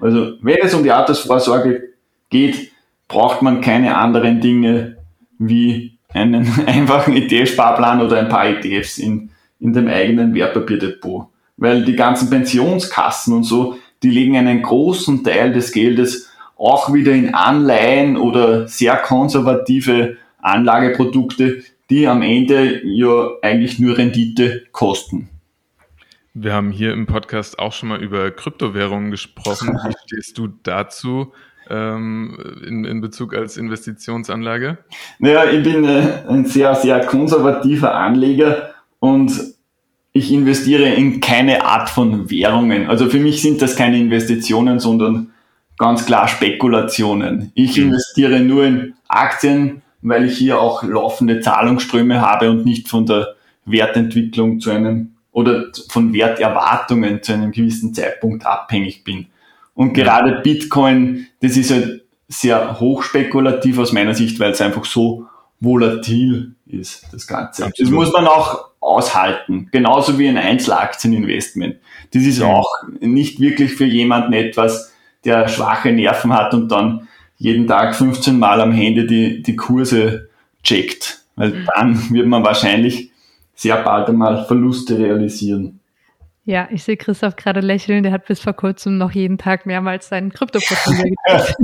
Also 0.00 0.32
wenn 0.42 0.58
es 0.62 0.74
um 0.74 0.82
die 0.82 0.92
Altersvorsorge 0.92 1.90
geht, 2.28 2.72
braucht 3.06 3.40
man 3.40 3.60
keine 3.60 3.96
anderen 3.96 4.40
Dinge 4.40 4.98
wie 5.38 5.98
einen 6.12 6.46
einfachen 6.66 7.16
ETF-Sparplan 7.16 8.02
oder 8.02 8.18
ein 8.18 8.28
paar 8.28 8.46
ETFs 8.48 8.98
in, 8.98 9.30
in 9.60 9.72
dem 9.72 9.86
eigenen 9.86 10.34
Wertpapierdepot. 10.34 11.28
Weil 11.56 11.84
die 11.84 11.96
ganzen 11.96 12.30
Pensionskassen 12.30 13.34
und 13.34 13.44
so, 13.44 13.78
die 14.02 14.10
legen 14.10 14.36
einen 14.36 14.62
großen 14.62 15.24
Teil 15.24 15.52
des 15.52 15.72
Geldes 15.72 16.30
auch 16.56 16.92
wieder 16.92 17.12
in 17.12 17.34
Anleihen 17.34 18.16
oder 18.16 18.66
sehr 18.66 18.96
konservative 18.96 20.16
Anlageprodukte, 20.40 21.62
die 21.90 22.06
am 22.06 22.22
Ende 22.22 22.80
ja 22.84 23.30
eigentlich 23.42 23.78
nur 23.78 23.96
Rendite 23.96 24.64
kosten. 24.72 25.30
Wir 26.34 26.52
haben 26.52 26.70
hier 26.70 26.92
im 26.92 27.06
Podcast 27.06 27.58
auch 27.58 27.72
schon 27.72 27.88
mal 27.88 28.02
über 28.02 28.30
Kryptowährungen 28.30 29.10
gesprochen. 29.10 29.78
Wie 29.84 29.94
stehst 30.06 30.38
du 30.38 30.48
dazu? 30.62 31.32
ähm, 31.70 32.36
in, 32.66 32.84
in 32.84 33.00
Bezug 33.00 33.34
als 33.34 33.56
Investitionsanlage? 33.56 34.78
Naja, 35.18 35.44
ich 35.50 35.62
bin 35.62 35.84
äh, 35.84 36.24
ein 36.28 36.44
sehr, 36.46 36.74
sehr 36.74 37.04
konservativer 37.06 37.94
Anleger 37.94 38.74
und 38.98 39.32
ich 40.12 40.32
investiere 40.32 40.88
in 40.88 41.20
keine 41.20 41.64
Art 41.64 41.90
von 41.90 42.30
Währungen. 42.30 42.88
Also 42.88 43.08
für 43.08 43.20
mich 43.20 43.42
sind 43.42 43.62
das 43.62 43.76
keine 43.76 43.98
Investitionen, 43.98 44.80
sondern 44.80 45.32
ganz 45.78 46.06
klar 46.06 46.28
Spekulationen. 46.28 47.52
Ich 47.54 47.76
mhm. 47.76 47.84
investiere 47.84 48.40
nur 48.40 48.64
in 48.64 48.94
Aktien, 49.06 49.82
weil 50.02 50.24
ich 50.24 50.38
hier 50.38 50.60
auch 50.60 50.82
laufende 50.82 51.40
Zahlungsströme 51.40 52.20
habe 52.20 52.50
und 52.50 52.64
nicht 52.64 52.88
von 52.88 53.06
der 53.06 53.34
Wertentwicklung 53.64 54.60
zu 54.60 54.70
einem 54.70 55.14
oder 55.32 55.66
von 55.88 56.12
Werterwartungen 56.12 57.22
zu 57.22 57.32
einem 57.32 57.52
gewissen 57.52 57.94
Zeitpunkt 57.94 58.44
abhängig 58.44 59.04
bin. 59.04 59.26
Und 59.74 59.92
gerade 59.92 60.40
Bitcoin, 60.42 61.28
das 61.40 61.56
ist 61.56 61.70
halt 61.70 62.04
sehr 62.26 62.80
hochspekulativ 62.80 63.78
aus 63.78 63.92
meiner 63.92 64.14
Sicht, 64.14 64.40
weil 64.40 64.50
es 64.50 64.60
einfach 64.60 64.84
so 64.84 65.26
volatil 65.60 66.56
ist, 66.66 67.06
das 67.12 67.26
Ganze. 67.26 67.64
Absolut. 67.66 67.92
Das 67.92 67.94
muss 67.94 68.12
man 68.12 68.26
auch 68.26 68.67
aushalten. 68.80 69.68
Genauso 69.72 70.18
wie 70.18 70.28
ein 70.28 70.38
Einzelaktieninvestment. 70.38 71.76
Das 72.12 72.22
ist 72.22 72.38
ja. 72.38 72.46
auch 72.46 72.68
nicht 73.00 73.40
wirklich 73.40 73.74
für 73.74 73.84
jemanden 73.84 74.32
etwas, 74.32 74.94
der 75.24 75.48
schwache 75.48 75.92
Nerven 75.92 76.32
hat 76.32 76.54
und 76.54 76.68
dann 76.68 77.08
jeden 77.36 77.66
Tag 77.66 77.94
15 77.94 78.38
Mal 78.38 78.60
am 78.60 78.72
Handy 78.72 79.06
die, 79.06 79.42
die 79.42 79.56
Kurse 79.56 80.28
checkt. 80.62 81.22
Weil 81.36 81.50
mhm. 81.50 81.68
dann 81.74 82.10
wird 82.10 82.26
man 82.26 82.44
wahrscheinlich 82.44 83.12
sehr 83.54 83.82
bald 83.82 84.08
einmal 84.08 84.44
Verluste 84.46 84.98
realisieren. 84.98 85.80
Ja, 86.48 86.66
ich 86.70 86.82
sehe 86.82 86.96
Christoph 86.96 87.36
gerade 87.36 87.60
lächeln. 87.60 88.02
Der 88.02 88.10
hat 88.10 88.24
bis 88.24 88.40
vor 88.40 88.54
kurzem 88.54 88.96
noch 88.96 89.10
jeden 89.12 89.36
Tag 89.36 89.66
mehrmals 89.66 90.08
seinen 90.08 90.32
Kryptoportfolio 90.32 91.04
getestet. 91.26 91.56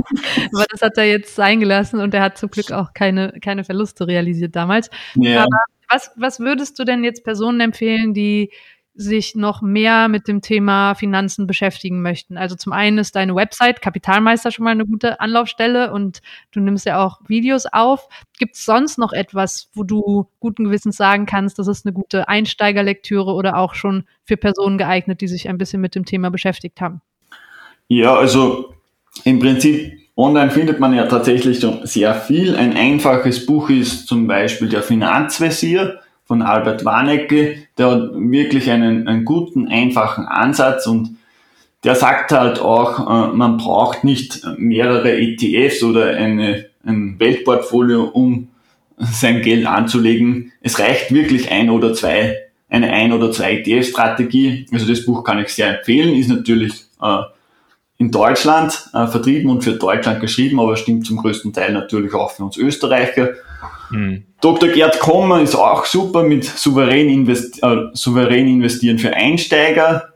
Aber 0.53 0.65
das 0.69 0.81
hat 0.83 0.97
er 0.97 1.05
jetzt 1.05 1.39
eingelassen 1.39 1.99
und 1.99 2.13
er 2.13 2.21
hat 2.21 2.37
zum 2.37 2.51
Glück 2.51 2.71
auch 2.71 2.93
keine, 2.93 3.33
keine 3.41 3.63
Verluste 3.63 4.05
realisiert 4.05 4.55
damals. 4.55 4.91
Ja. 5.15 5.41
Aber 5.41 5.57
was, 5.89 6.11
was 6.15 6.39
würdest 6.39 6.77
du 6.79 6.83
denn 6.83 7.03
jetzt 7.03 7.23
Personen 7.23 7.59
empfehlen, 7.59 8.13
die 8.13 8.51
sich 8.97 9.35
noch 9.35 9.61
mehr 9.61 10.07
mit 10.07 10.27
dem 10.27 10.41
Thema 10.41 10.95
Finanzen 10.95 11.47
beschäftigen 11.47 12.01
möchten. 12.01 12.37
Also 12.37 12.55
zum 12.55 12.71
einen 12.71 12.97
ist 12.97 13.15
deine 13.15 13.35
Website 13.35 13.81
Kapitalmeister 13.81 14.51
schon 14.51 14.63
mal 14.63 14.71
eine 14.71 14.85
gute 14.85 15.19
Anlaufstelle 15.19 15.91
und 15.91 16.21
du 16.51 16.61
nimmst 16.61 16.85
ja 16.85 17.03
auch 17.03 17.19
Videos 17.27 17.65
auf. 17.65 18.07
Gibt 18.39 18.55
es 18.55 18.63
sonst 18.63 18.97
noch 18.97 19.11
etwas, 19.11 19.69
wo 19.73 19.83
du 19.83 20.29
guten 20.39 20.63
Gewissens 20.63 20.95
sagen 20.95 21.25
kannst, 21.25 21.59
das 21.59 21.67
ist 21.67 21.85
eine 21.85 21.93
gute 21.93 22.29
Einsteigerlektüre 22.29 23.33
oder 23.33 23.57
auch 23.57 23.75
schon 23.75 24.05
für 24.23 24.37
Personen 24.37 24.77
geeignet, 24.77 25.19
die 25.19 25.27
sich 25.27 25.49
ein 25.49 25.57
bisschen 25.57 25.81
mit 25.81 25.93
dem 25.93 26.05
Thema 26.05 26.31
beschäftigt 26.31 26.79
haben? 26.79 27.01
Ja, 27.89 28.15
also 28.15 28.73
im 29.25 29.39
Prinzip 29.39 30.04
online 30.17 30.51
findet 30.51 30.79
man 30.79 30.93
ja 30.93 31.07
tatsächlich 31.07 31.59
schon 31.59 31.85
sehr 31.85 32.15
viel. 32.15 32.55
Ein 32.55 32.75
einfaches 32.75 33.45
Buch 33.45 33.69
ist 33.69 34.07
zum 34.07 34.27
Beispiel 34.27 34.69
der 34.69 34.81
Finanzvisier 34.81 35.99
von 36.25 36.41
Albert 36.41 36.85
Warnecke, 36.85 37.57
der 37.77 37.91
hat 37.91 38.09
wirklich 38.15 38.71
einen, 38.71 39.07
einen 39.07 39.25
guten, 39.25 39.67
einfachen 39.67 40.25
Ansatz 40.25 40.87
und 40.87 41.17
der 41.83 41.93
sagt 41.93 42.31
halt 42.31 42.59
auch, 42.59 42.99
äh, 42.99 43.35
man 43.35 43.57
braucht 43.57 44.03
nicht 44.03 44.41
mehrere 44.57 45.17
ETFs 45.17 45.83
oder 45.83 46.15
eine, 46.15 46.65
ein 46.83 47.19
Weltportfolio, 47.19 48.05
um 48.05 48.47
sein 48.97 49.41
Geld 49.41 49.67
anzulegen. 49.67 50.51
Es 50.61 50.79
reicht 50.79 51.13
wirklich 51.13 51.51
ein 51.51 51.69
oder 51.69 51.93
zwei, 51.93 52.37
eine 52.69 52.91
ein 52.91 53.13
oder 53.13 53.31
zwei 53.31 53.57
ETF-Strategie. 53.57 54.65
Also 54.71 54.87
das 54.87 55.05
Buch 55.05 55.23
kann 55.23 55.39
ich 55.39 55.49
sehr 55.49 55.77
empfehlen, 55.77 56.15
ist 56.15 56.29
natürlich 56.29 56.85
äh, 57.01 57.21
in 57.97 58.11
Deutschland 58.11 58.89
äh, 58.93 59.07
vertrieben 59.07 59.49
und 59.49 59.63
für 59.63 59.73
Deutschland 59.73 60.19
geschrieben, 60.19 60.59
aber 60.59 60.75
stimmt 60.75 61.05
zum 61.05 61.17
größten 61.17 61.53
Teil 61.53 61.71
natürlich 61.71 62.13
auch 62.13 62.31
für 62.31 62.43
uns 62.43 62.57
Österreicher. 62.57 63.29
Mhm. 63.89 64.23
Dr. 64.41 64.69
Gerd 64.69 64.99
Kommer 64.99 65.41
ist 65.41 65.55
auch 65.55 65.85
super 65.85 66.23
mit 66.23 66.43
souverän, 66.43 67.09
invest 67.09 67.63
äh, 67.63 67.85
souverän 67.93 68.47
investieren 68.47 68.99
für 68.99 69.13
Einsteiger. 69.13 70.13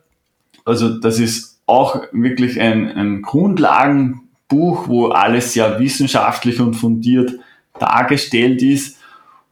Also 0.65 0.99
das 0.99 1.19
ist 1.19 1.59
auch 1.65 2.01
wirklich 2.11 2.59
ein, 2.59 2.91
ein 2.91 3.21
Grundlagenbuch, 3.21 4.87
wo 4.87 5.07
alles 5.07 5.53
sehr 5.53 5.79
wissenschaftlich 5.79 6.59
und 6.59 6.73
fundiert 6.73 7.31
dargestellt 7.79 8.61
ist. 8.61 8.97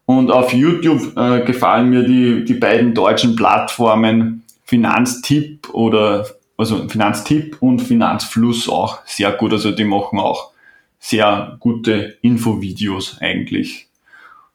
Und 0.05 0.31
auf 0.31 0.53
YouTube 0.53 1.17
äh, 1.17 1.41
gefallen 1.41 1.89
mir 1.89 2.03
die, 2.03 2.45
die 2.45 2.53
beiden 2.53 2.93
deutschen 2.93 3.35
Plattformen 3.35 4.43
Finanztipp 4.63 5.69
oder 5.73 6.25
also 6.57 6.89
Finanztipp 6.89 7.57
und 7.61 7.81
Finanzfluss 7.81 8.67
auch 8.67 8.99
sehr 9.05 9.31
gut. 9.31 9.53
Also 9.53 9.71
die 9.71 9.83
machen 9.83 10.19
auch 10.19 10.51
sehr 10.99 11.57
gute 11.59 12.17
Infovideos 12.21 13.17
eigentlich. 13.21 13.87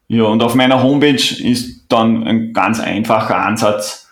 Ja, 0.08 0.24
und 0.24 0.42
auf 0.42 0.54
meiner 0.54 0.82
Homepage 0.82 1.14
ist 1.14 1.86
dann 1.88 2.24
ein 2.24 2.52
ganz 2.52 2.80
einfacher 2.80 3.36
Ansatz, 3.36 4.10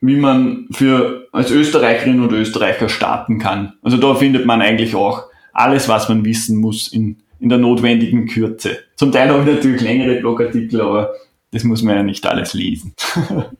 wie 0.00 0.16
man 0.16 0.66
für 0.72 1.28
als 1.32 1.50
Österreicherin 1.50 2.22
oder 2.22 2.36
Österreicher 2.36 2.88
starten 2.88 3.38
kann. 3.38 3.74
Also 3.82 3.96
da 3.96 4.14
findet 4.14 4.44
man 4.44 4.60
eigentlich 4.60 4.94
auch 4.94 5.24
alles, 5.52 5.88
was 5.88 6.08
man 6.08 6.24
wissen 6.24 6.58
muss 6.58 6.88
in, 6.88 7.18
in 7.38 7.48
der 7.48 7.58
notwendigen 7.58 8.26
Kürze. 8.26 8.78
Zum 8.96 9.12
Teil 9.12 9.28
habe 9.30 9.48
ich 9.48 9.56
natürlich 9.56 9.80
längere 9.80 10.16
Blogartikel, 10.16 10.80
aber 10.80 11.14
das 11.52 11.64
muss 11.64 11.82
man 11.82 11.96
ja 11.96 12.02
nicht 12.02 12.26
alles 12.26 12.54
lesen. 12.54 12.94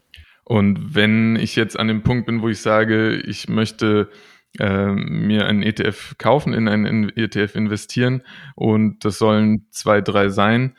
Und 0.50 0.96
wenn 0.96 1.36
ich 1.36 1.54
jetzt 1.54 1.78
an 1.78 1.86
dem 1.86 2.02
Punkt 2.02 2.26
bin, 2.26 2.42
wo 2.42 2.48
ich 2.48 2.60
sage, 2.60 3.14
ich 3.20 3.48
möchte 3.48 4.10
äh, 4.58 4.88
mir 4.88 5.46
einen 5.46 5.62
ETF 5.62 6.16
kaufen, 6.18 6.54
in 6.54 6.66
einen 6.66 7.08
ETF 7.16 7.54
investieren 7.54 8.22
und 8.56 9.04
das 9.04 9.18
sollen 9.18 9.68
zwei, 9.70 10.00
drei 10.00 10.28
sein, 10.28 10.76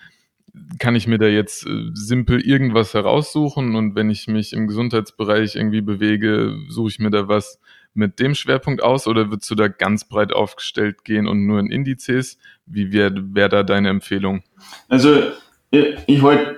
kann 0.80 0.94
ich 0.94 1.08
mir 1.08 1.20
da 1.20 1.28
jetzt 1.28 1.66
äh, 1.66 1.86
simpel 1.94 2.42
irgendwas 2.42 2.94
heraussuchen 2.94 3.76
und 3.76 3.96
wenn 3.96 4.10
ich 4.10 4.28
mich 4.28 4.52
im 4.52 4.68
Gesundheitsbereich 4.68 5.56
irgendwie 5.56 5.80
bewege, 5.80 6.54
suche 6.68 6.90
ich 6.90 7.00
mir 7.00 7.10
da 7.10 7.30
was 7.30 7.58
mit 7.94 8.20
dem 8.20 8.36
Schwerpunkt 8.36 8.84
aus 8.84 9.08
oder 9.08 9.30
würdest 9.30 9.50
du 9.52 9.56
da 9.56 9.70
ganz 9.70 10.06
breit 10.06 10.34
aufgestellt 10.34 11.06
gehen 11.06 11.30
und 11.30 11.48
nur 11.48 11.62
in 11.62 11.68
Indizes? 11.68 12.38
Wie 12.66 12.92
wäre 12.92 13.14
wär 13.34 13.48
da 13.48 13.64
deine 13.64 13.88
Empfehlung? 13.88 14.44
Also 14.90 15.32
ich, 15.70 15.96
ich 16.08 16.22
halte 16.22 16.58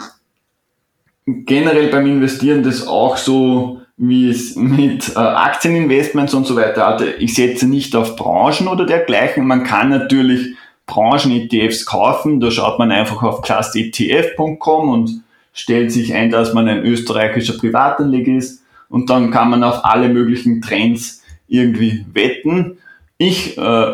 generell 1.26 1.88
beim 1.88 2.06
Investieren 2.06 2.64
das 2.64 2.88
auch 2.88 3.18
so, 3.18 3.82
wie 3.98 4.30
es 4.30 4.56
mit 4.56 5.16
äh, 5.16 5.20
Aktieninvestments 5.20 6.34
und 6.34 6.46
so 6.46 6.56
weiter 6.56 6.88
hatte. 6.88 7.12
Ich 7.20 7.36
setze 7.36 7.68
nicht 7.68 7.96
auf 7.96 8.16
Branchen 8.16 8.68
oder 8.68 8.86
dergleichen. 8.86 9.46
Man 9.46 9.64
kann 9.64 9.90
natürlich 9.90 10.56
Branchen-ETFs 10.88 11.86
kaufen. 11.86 12.40
Da 12.40 12.52
schaut 12.52 12.80
man 12.80 12.92
einfach 12.92 13.24
auf 13.24 13.42
classetf.com 13.42 14.90
und 14.90 15.24
stellt 15.54 15.92
sich 15.92 16.14
ein, 16.14 16.32
dass 16.32 16.54
man 16.54 16.68
ein 16.68 16.84
österreichischer 16.84 17.58
Privatanleger 17.58 18.36
ist. 18.36 18.64
Und 18.90 19.10
dann 19.10 19.32
kann 19.32 19.50
man 19.50 19.64
auf 19.64 19.86
alle 19.86 20.10
möglichen 20.10 20.62
Trends 20.62 21.24
irgendwie 21.48 22.06
wetten. 22.14 22.78
Ich 23.18 23.58
äh, 23.58 23.94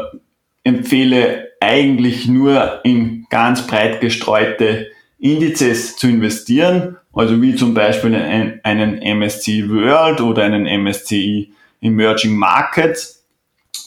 empfehle 0.63 1.50
eigentlich 1.60 2.28
nur 2.28 2.80
in 2.84 3.26
ganz 3.30 3.68
breit 3.68 4.02
gestreute 4.02 4.88
Indizes 5.20 5.98
zu 5.98 6.08
investieren, 6.08 6.96
also 7.19 7.41
wie 7.41 7.55
zum 7.55 7.73
Beispiel 7.73 8.15
einen 8.63 9.19
MSCI 9.19 9.69
World 9.69 10.21
oder 10.21 10.43
einen 10.43 10.65
MSCI 10.84 11.51
Emerging 11.82 12.36
Markets. 12.36 13.25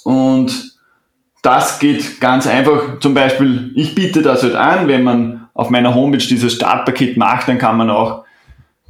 Und 0.05 0.77
das 1.43 1.79
geht 1.79 2.21
ganz 2.21 2.47
einfach. 2.47 3.01
Zum 3.01 3.15
Beispiel, 3.15 3.73
ich 3.75 3.95
biete 3.95 4.23
das 4.23 4.43
halt 4.43 4.55
an, 4.55 4.87
wenn 4.89 5.03
man 5.03 5.49
auf 5.55 5.71
meiner 5.71 5.95
Homepage 5.95 6.19
dieses 6.19 6.55
Startpaket 6.55 7.17
macht, 7.17 7.49
dann 7.49 7.59
kann 7.59 7.77
man 7.77 7.91
auch 7.91 8.25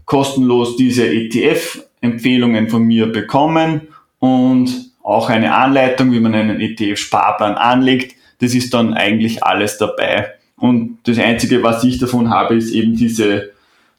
kostenlos 0.05 0.77
diese 0.77 1.07
ETF-Empfehlungen 1.07 2.69
von 2.69 2.83
mir 2.83 3.11
bekommen 3.11 3.89
und 4.19 4.91
auch 5.03 5.29
eine 5.29 5.55
Anleitung, 5.55 6.13
wie 6.13 6.21
man 6.21 6.35
einen 6.35 6.61
ETF-Sparplan 6.61 7.55
anlegt. 7.55 8.15
Das 8.41 8.55
ist 8.55 8.75
dann 8.75 8.95
eigentlich 8.95 9.43
alles 9.43 9.79
dabei. 9.79 10.35
Und 10.57 10.99
das 11.05 11.19
Einzige, 11.19 11.63
was 11.63 11.83
ich 11.83 11.99
davon 11.99 12.31
habe, 12.31 12.55
ist 12.55 12.73
eben 12.73 12.95
diese, 12.95 13.52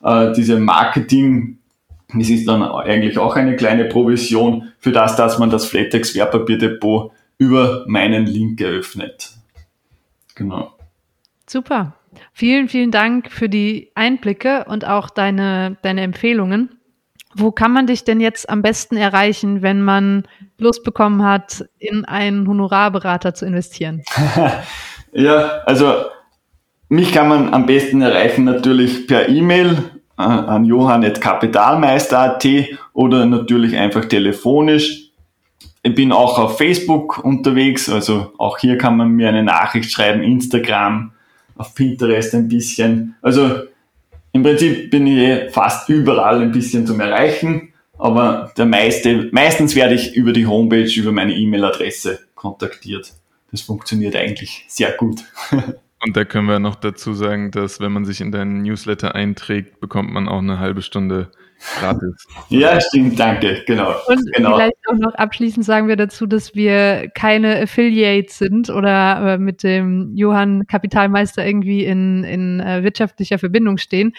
äh, 0.03 0.33
diese 0.33 0.59
Marketing. 0.59 1.57
Das 2.13 2.29
ist 2.29 2.47
dann 2.47 2.61
eigentlich 2.61 3.17
auch 3.17 3.35
eine 3.35 3.55
kleine 3.55 3.85
Provision 3.85 4.71
für 4.79 4.91
das, 4.91 5.15
dass 5.15 5.39
man 5.39 5.49
das 5.49 5.65
Flatex 5.65 6.13
Wertpapierdepot 6.13 7.11
über 7.37 7.85
meinen 7.87 8.27
Link 8.27 8.61
eröffnet. 8.61 9.31
Genau. 10.35 10.71
Super. 11.47 11.93
Vielen, 12.31 12.69
vielen 12.69 12.91
Dank 12.91 13.31
für 13.31 13.49
die 13.49 13.91
Einblicke 13.95 14.65
und 14.65 14.85
auch 14.85 15.09
deine, 15.09 15.77
deine 15.81 16.01
Empfehlungen. 16.01 16.77
Wo 17.35 17.51
kann 17.51 17.71
man 17.71 17.87
dich 17.87 18.03
denn 18.03 18.19
jetzt 18.19 18.47
am 18.49 18.61
besten 18.61 18.95
erreichen, 18.95 19.63
wenn 19.63 19.81
man 19.81 20.27
Lust 20.59 20.83
bekommen 20.83 21.23
hat, 21.23 21.65
in 21.79 22.05
einen 22.05 22.47
Honorarberater 22.47 23.33
zu 23.33 23.45
investieren? 23.45 24.03
ja, 25.11 25.61
also 25.65 26.05
mich 26.89 27.11
kann 27.11 27.27
man 27.27 27.53
am 27.53 27.65
besten 27.65 28.01
erreichen 28.01 28.43
natürlich 28.43 29.07
per 29.07 29.27
E-Mail 29.27 29.77
an 30.15 30.65
johann.kapitalmeister.at 30.65 32.45
oder 32.93 33.25
natürlich 33.25 33.75
einfach 33.75 34.05
telefonisch. 34.05 35.09
Ich 35.81 35.95
bin 35.95 36.11
auch 36.11 36.37
auf 36.39 36.57
Facebook 36.57 37.23
unterwegs, 37.23 37.89
also 37.89 38.31
auch 38.37 38.57
hier 38.57 38.77
kann 38.77 38.95
man 38.95 39.09
mir 39.09 39.27
eine 39.29 39.43
Nachricht 39.43 39.91
schreiben, 39.91 40.23
Instagram, 40.23 41.11
auf 41.55 41.75
Pinterest 41.75 42.33
ein 42.35 42.47
bisschen. 42.47 43.15
Also 43.21 43.63
im 44.31 44.43
Prinzip 44.43 44.89
bin 44.89 45.07
ich 45.07 45.17
eh 45.17 45.49
fast 45.49 45.89
überall 45.89 46.41
ein 46.41 46.51
bisschen 46.51 46.87
zum 46.87 46.99
Erreichen, 46.99 47.73
aber 47.99 48.51
der 48.57 48.65
meiste, 48.65 49.29
meistens 49.31 49.75
werde 49.75 49.95
ich 49.95 50.15
über 50.15 50.31
die 50.31 50.47
Homepage, 50.47 50.89
über 50.95 51.11
meine 51.11 51.33
E-Mail-Adresse 51.33 52.19
kontaktiert. 52.33 53.13
Das 53.51 53.61
funktioniert 53.61 54.15
eigentlich 54.15 54.65
sehr 54.67 54.91
gut. 54.93 55.23
Und 56.05 56.17
da 56.17 56.25
können 56.25 56.47
wir 56.47 56.59
noch 56.59 56.75
dazu 56.75 57.13
sagen, 57.13 57.51
dass 57.51 57.79
wenn 57.79 57.93
man 57.93 58.03
sich 58.03 58.19
in 58.19 58.31
deinen 58.31 58.61
Newsletter 58.61 59.15
einträgt, 59.15 59.79
bekommt 59.79 60.11
man 60.11 60.27
auch 60.27 60.39
eine 60.39 60.59
halbe 60.59 60.81
Stunde 60.81 61.31
gratis. 61.79 62.27
ja, 62.49 62.79
stimmt, 62.81 63.17
danke, 63.17 63.63
genau. 63.65 63.95
Und 64.07 64.21
genau. 64.33 64.55
vielleicht 64.55 64.75
auch 64.89 64.97
noch 64.97 65.13
abschließend 65.15 65.65
sagen 65.65 65.87
wir 65.87 65.95
dazu, 65.95 66.25
dass 66.25 66.55
wir 66.55 67.09
keine 67.15 67.61
Affiliates 67.61 68.37
sind 68.37 68.69
oder 68.69 69.33
äh, 69.33 69.37
mit 69.37 69.63
dem 69.63 70.11
Johann 70.15 70.67
Kapitalmeister 70.67 71.45
irgendwie 71.45 71.85
in, 71.85 72.25
in 72.25 72.59
äh, 72.59 72.83
wirtschaftlicher 72.83 73.39
Verbindung 73.39 73.77
stehen. 73.77 74.13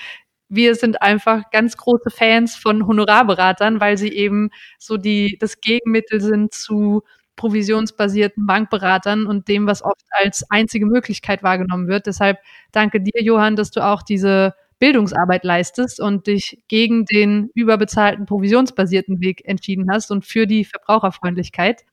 Wir 0.48 0.76
sind 0.76 1.02
einfach 1.02 1.50
ganz 1.50 1.76
große 1.76 2.10
Fans 2.10 2.56
von 2.56 2.86
Honorarberatern, 2.86 3.80
weil 3.80 3.98
sie 3.98 4.10
eben 4.10 4.50
so 4.78 4.96
die, 4.96 5.36
das 5.38 5.60
Gegenmittel 5.60 6.20
sind 6.20 6.54
zu 6.54 7.02
provisionsbasierten 7.36 8.46
Bankberatern 8.46 9.26
und 9.26 9.48
dem, 9.48 9.66
was 9.66 9.82
oft 9.82 10.04
als 10.22 10.44
einzige 10.50 10.86
Möglichkeit 10.86 11.42
wahrgenommen 11.42 11.88
wird. 11.88 12.06
Deshalb 12.06 12.38
danke 12.72 13.00
dir, 13.00 13.22
Johann, 13.22 13.56
dass 13.56 13.70
du 13.70 13.84
auch 13.84 14.02
diese 14.02 14.54
Bildungsarbeit 14.78 15.44
leistest 15.44 16.00
und 16.00 16.26
dich 16.26 16.62
gegen 16.68 17.04
den 17.04 17.50
überbezahlten 17.54 18.26
provisionsbasierten 18.26 19.20
Weg 19.20 19.46
entschieden 19.46 19.90
hast 19.90 20.10
und 20.10 20.24
für 20.24 20.46
die 20.46 20.64
Verbraucherfreundlichkeit. 20.64 21.84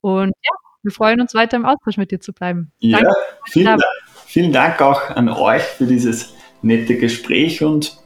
Und 0.00 0.32
ja, 0.42 0.50
wir 0.82 0.92
freuen 0.92 1.20
uns 1.20 1.34
weiter 1.34 1.56
im 1.56 1.64
Austausch 1.64 1.96
mit 1.96 2.10
dir 2.10 2.20
zu 2.20 2.32
bleiben. 2.32 2.72
Ja, 2.80 2.98
danke, 2.98 3.16
vielen, 3.46 3.66
Dank, 3.66 3.82
vielen 4.26 4.52
Dank 4.52 4.80
auch 4.82 5.10
an 5.10 5.28
euch 5.28 5.62
für 5.62 5.86
dieses 5.86 6.34
nette 6.62 6.96
Gespräch 6.96 7.62
und 7.62 7.98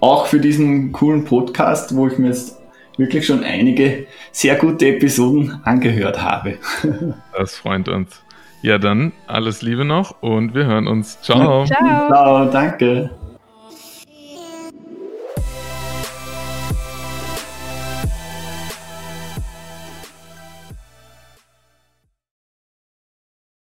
auch 0.00 0.26
für 0.26 0.40
diesen 0.40 0.92
coolen 0.92 1.24
Podcast, 1.24 1.94
wo 1.94 2.08
ich 2.08 2.18
mir 2.18 2.28
jetzt 2.28 2.57
wirklich 2.98 3.26
schon 3.26 3.42
einige 3.42 4.06
sehr 4.32 4.56
gute 4.56 4.88
Episoden 4.88 5.60
angehört 5.64 6.22
habe. 6.22 6.58
Das 7.36 7.56
freut 7.56 7.88
uns. 7.88 8.22
Ja, 8.62 8.78
dann 8.78 9.12
alles 9.28 9.62
Liebe 9.62 9.84
noch 9.84 10.20
und 10.20 10.54
wir 10.54 10.66
hören 10.66 10.88
uns. 10.88 11.20
Ciao. 11.22 11.64
Ciao. 11.64 12.08
Ciao, 12.08 12.50
danke. 12.50 13.10